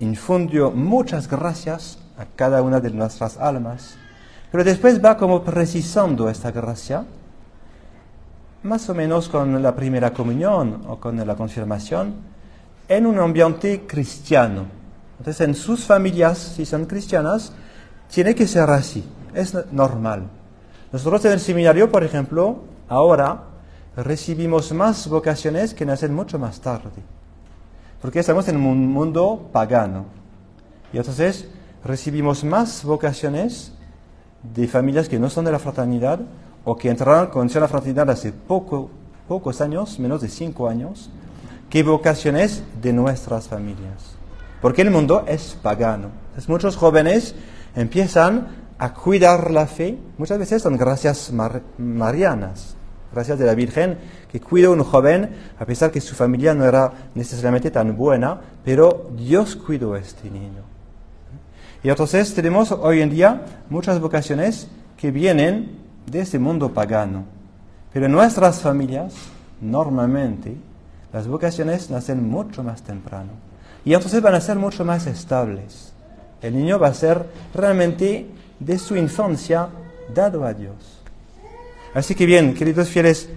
infundió 0.00 0.70
muchas 0.70 1.28
gracias 1.28 1.98
a 2.20 2.26
cada 2.36 2.60
una 2.60 2.80
de 2.80 2.90
nuestras 2.90 3.38
almas, 3.38 3.96
pero 4.52 4.62
después 4.62 5.02
va 5.02 5.16
como 5.16 5.42
precisando 5.42 6.28
esta 6.28 6.50
gracia, 6.50 7.06
más 8.62 8.90
o 8.90 8.94
menos 8.94 9.30
con 9.30 9.62
la 9.62 9.74
primera 9.74 10.12
comunión 10.12 10.82
o 10.86 11.00
con 11.00 11.16
la 11.26 11.34
confirmación, 11.34 12.14
en 12.88 13.06
un 13.06 13.18
ambiente 13.18 13.86
cristiano. 13.86 14.66
Entonces, 15.18 15.48
en 15.48 15.54
sus 15.54 15.86
familias, 15.86 16.36
si 16.36 16.66
son 16.66 16.84
cristianas, 16.84 17.52
tiene 18.10 18.34
que 18.34 18.46
ser 18.46 18.68
así, 18.68 19.02
es 19.32 19.56
normal. 19.72 20.24
Nosotros 20.92 21.24
en 21.24 21.32
el 21.32 21.40
seminario, 21.40 21.90
por 21.90 22.04
ejemplo, 22.04 22.64
ahora 22.86 23.44
recibimos 23.96 24.72
más 24.72 25.08
vocaciones 25.08 25.72
que 25.72 25.86
nacen 25.86 26.14
mucho 26.14 26.38
más 26.38 26.60
tarde, 26.60 27.02
porque 28.02 28.18
estamos 28.18 28.46
en 28.48 28.56
un 28.56 28.88
mundo 28.88 29.48
pagano. 29.52 30.04
Y 30.92 30.98
entonces 30.98 31.48
recibimos 31.84 32.44
más 32.44 32.84
vocaciones 32.84 33.72
de 34.42 34.68
familias 34.68 35.08
que 35.08 35.18
no 35.18 35.30
son 35.30 35.44
de 35.44 35.52
la 35.52 35.58
fraternidad 35.58 36.20
o 36.64 36.76
que 36.76 36.90
entraron 36.90 37.28
con 37.28 37.48
la 37.48 37.68
fraternidad 37.68 38.10
hace 38.10 38.32
poco, 38.32 38.90
pocos 39.28 39.60
años, 39.60 39.98
menos 39.98 40.20
de 40.20 40.28
cinco 40.28 40.68
años, 40.68 41.10
que 41.68 41.82
vocaciones 41.82 42.62
de 42.80 42.92
nuestras 42.92 43.48
familias. 43.48 44.16
Porque 44.60 44.82
el 44.82 44.90
mundo 44.90 45.24
es 45.26 45.56
pagano. 45.62 46.10
Entonces, 46.28 46.48
muchos 46.48 46.76
jóvenes 46.76 47.34
empiezan 47.74 48.48
a 48.78 48.92
cuidar 48.92 49.50
la 49.50 49.66
fe, 49.66 49.98
muchas 50.18 50.38
veces 50.38 50.62
son 50.62 50.76
gracias 50.76 51.32
marianas, 51.78 52.76
gracias 53.12 53.38
de 53.38 53.46
la 53.46 53.54
Virgen, 53.54 53.98
que 54.30 54.40
cuida 54.40 54.68
a 54.68 54.70
un 54.70 54.82
joven, 54.82 55.30
a 55.58 55.64
pesar 55.64 55.90
que 55.90 56.00
su 56.00 56.14
familia 56.14 56.54
no 56.54 56.64
era 56.64 56.92
necesariamente 57.14 57.70
tan 57.70 57.96
buena, 57.96 58.40
pero 58.64 59.10
Dios 59.16 59.56
cuidó 59.56 59.94
a 59.94 59.98
este 59.98 60.30
niño. 60.30 60.69
Y 61.82 61.88
entonces 61.88 62.34
tenemos 62.34 62.72
hoy 62.72 63.00
en 63.00 63.10
día 63.10 63.42
muchas 63.70 64.00
vocaciones 64.00 64.68
que 64.96 65.10
vienen 65.10 65.78
de 66.06 66.20
este 66.20 66.38
mundo 66.38 66.74
pagano. 66.74 67.24
Pero 67.92 68.06
en 68.06 68.12
nuestras 68.12 68.60
familias, 68.60 69.14
normalmente, 69.60 70.56
las 71.12 71.26
vocaciones 71.26 71.90
nacen 71.90 72.28
mucho 72.28 72.62
más 72.62 72.82
temprano. 72.82 73.30
Y 73.84 73.94
entonces 73.94 74.20
van 74.20 74.34
a 74.34 74.40
ser 74.40 74.56
mucho 74.56 74.84
más 74.84 75.06
estables. 75.06 75.92
El 76.42 76.56
niño 76.56 76.78
va 76.78 76.88
a 76.88 76.94
ser 76.94 77.24
realmente 77.54 78.26
de 78.58 78.78
su 78.78 78.96
infancia 78.96 79.68
dado 80.14 80.44
a 80.44 80.52
Dios. 80.52 81.00
Así 81.94 82.14
que 82.14 82.26
bien, 82.26 82.54
queridos 82.54 82.88
fieles, 82.88 83.28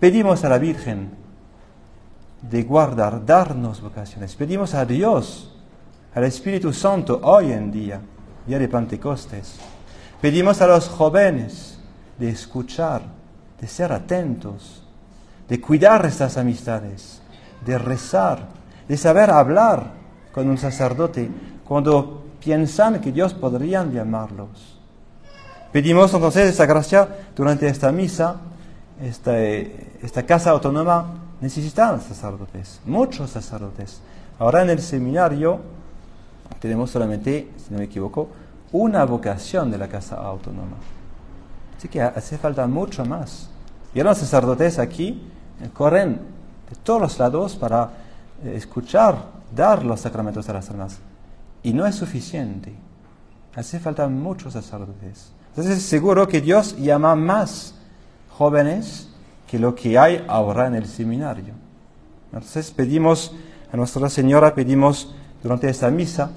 pedimos 0.00 0.44
a 0.44 0.48
la 0.48 0.58
Virgen 0.58 1.10
de 2.42 2.62
guardar, 2.64 3.24
darnos 3.24 3.80
vocaciones. 3.80 4.34
Pedimos 4.34 4.74
a 4.74 4.84
Dios 4.84 5.49
al 6.14 6.24
Espíritu 6.24 6.72
Santo 6.72 7.20
hoy 7.22 7.52
en 7.52 7.70
día, 7.70 8.00
día 8.46 8.58
de 8.58 8.68
Pentecostes. 8.68 9.56
Pedimos 10.20 10.60
a 10.60 10.66
los 10.66 10.88
jóvenes 10.88 11.78
de 12.18 12.30
escuchar, 12.30 13.02
de 13.60 13.66
ser 13.68 13.92
atentos, 13.92 14.82
de 15.48 15.60
cuidar 15.60 16.04
estas 16.04 16.36
amistades, 16.36 17.22
de 17.64 17.78
rezar, 17.78 18.48
de 18.88 18.96
saber 18.96 19.30
hablar 19.30 19.92
con 20.32 20.48
un 20.48 20.58
sacerdote 20.58 21.30
cuando 21.64 22.24
piensan 22.40 23.00
que 23.00 23.12
Dios 23.12 23.32
podría 23.32 23.84
llamarlos. 23.84 24.78
Pedimos 25.72 26.12
entonces 26.12 26.50
esta 26.50 26.66
gracia 26.66 27.08
durante 27.36 27.68
esta 27.68 27.92
misa, 27.92 28.36
esta, 29.00 29.38
esta 29.38 30.24
casa 30.26 30.50
autónoma 30.50 31.20
necesita 31.40 31.98
sacerdotes, 32.00 32.80
muchos 32.84 33.30
sacerdotes. 33.30 34.00
Ahora 34.38 34.62
en 34.62 34.70
el 34.70 34.80
seminario 34.80 35.60
tenemos 36.60 36.90
solamente, 36.90 37.50
si 37.56 37.72
no 37.72 37.78
me 37.78 37.84
equivoco, 37.84 38.28
una 38.72 39.04
vocación 39.04 39.70
de 39.70 39.78
la 39.78 39.88
Casa 39.88 40.16
Autónoma. 40.16 40.76
Así 41.76 41.88
que 41.88 42.00
hace 42.00 42.38
falta 42.38 42.66
mucho 42.66 43.04
más. 43.04 43.48
Y 43.94 44.02
los 44.02 44.18
sacerdotes 44.18 44.78
aquí 44.78 45.22
eh, 45.60 45.70
corren 45.72 46.20
de 46.68 46.76
todos 46.82 47.00
los 47.00 47.18
lados 47.18 47.56
para 47.56 47.90
eh, 48.44 48.52
escuchar, 48.54 49.16
dar 49.54 49.84
los 49.84 50.00
sacramentos 50.00 50.48
a 50.48 50.52
las 50.52 50.70
almas. 50.70 50.98
Y 51.62 51.72
no 51.72 51.86
es 51.86 51.94
suficiente. 51.94 52.72
Hace 53.56 53.80
falta 53.80 54.06
muchos 54.08 54.52
sacerdotes. 54.52 55.32
Entonces 55.48 55.82
seguro 55.82 56.28
que 56.28 56.40
Dios 56.40 56.76
llama 56.76 57.16
más 57.16 57.74
jóvenes 58.30 59.08
que 59.48 59.58
lo 59.58 59.74
que 59.74 59.98
hay 59.98 60.24
ahora 60.28 60.68
en 60.68 60.76
el 60.76 60.86
seminario. 60.86 61.54
Entonces 62.32 62.70
pedimos 62.70 63.34
a 63.72 63.76
Nuestra 63.76 64.08
Señora, 64.08 64.54
pedimos 64.54 65.12
durante 65.42 65.68
esta 65.68 65.90
misa, 65.90 66.30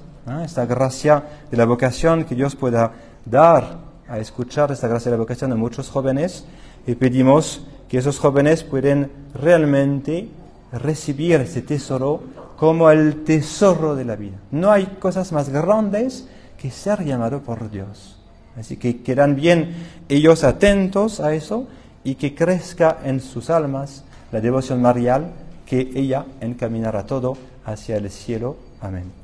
esta 0.44 0.66
gracia 0.66 1.22
de 1.50 1.56
la 1.56 1.66
vocación 1.66 2.24
que 2.24 2.34
Dios 2.34 2.56
pueda 2.56 2.92
dar 3.24 3.78
a 4.08 4.18
escuchar 4.18 4.70
esta 4.72 4.88
gracia 4.88 5.10
de 5.10 5.16
la 5.16 5.22
vocación 5.22 5.52
a 5.52 5.56
muchos 5.56 5.90
jóvenes 5.90 6.44
y 6.86 6.94
pedimos 6.94 7.62
que 7.88 7.98
esos 7.98 8.18
jóvenes 8.18 8.64
puedan 8.64 9.10
realmente 9.34 10.28
recibir 10.72 11.40
ese 11.40 11.62
tesoro 11.62 12.22
como 12.56 12.90
el 12.90 13.24
tesoro 13.24 13.94
de 13.94 14.04
la 14.04 14.16
vida. 14.16 14.36
No 14.50 14.70
hay 14.70 14.86
cosas 14.98 15.32
más 15.32 15.48
grandes 15.48 16.26
que 16.58 16.70
ser 16.70 17.04
llamado 17.04 17.40
por 17.40 17.70
Dios. 17.70 18.18
Así 18.58 18.76
que 18.76 19.02
quedan 19.02 19.36
bien 19.36 19.74
ellos 20.08 20.44
atentos 20.44 21.20
a 21.20 21.34
eso 21.34 21.66
y 22.04 22.14
que 22.14 22.34
crezca 22.34 22.98
en 23.04 23.20
sus 23.20 23.50
almas 23.50 24.04
la 24.32 24.40
devoción 24.40 24.80
marial 24.80 25.32
que 25.66 25.80
ella 25.94 26.24
encaminará 26.40 27.04
todo 27.04 27.36
hacia 27.64 27.96
el 27.96 28.10
cielo. 28.10 28.56
Amén. 28.80 29.23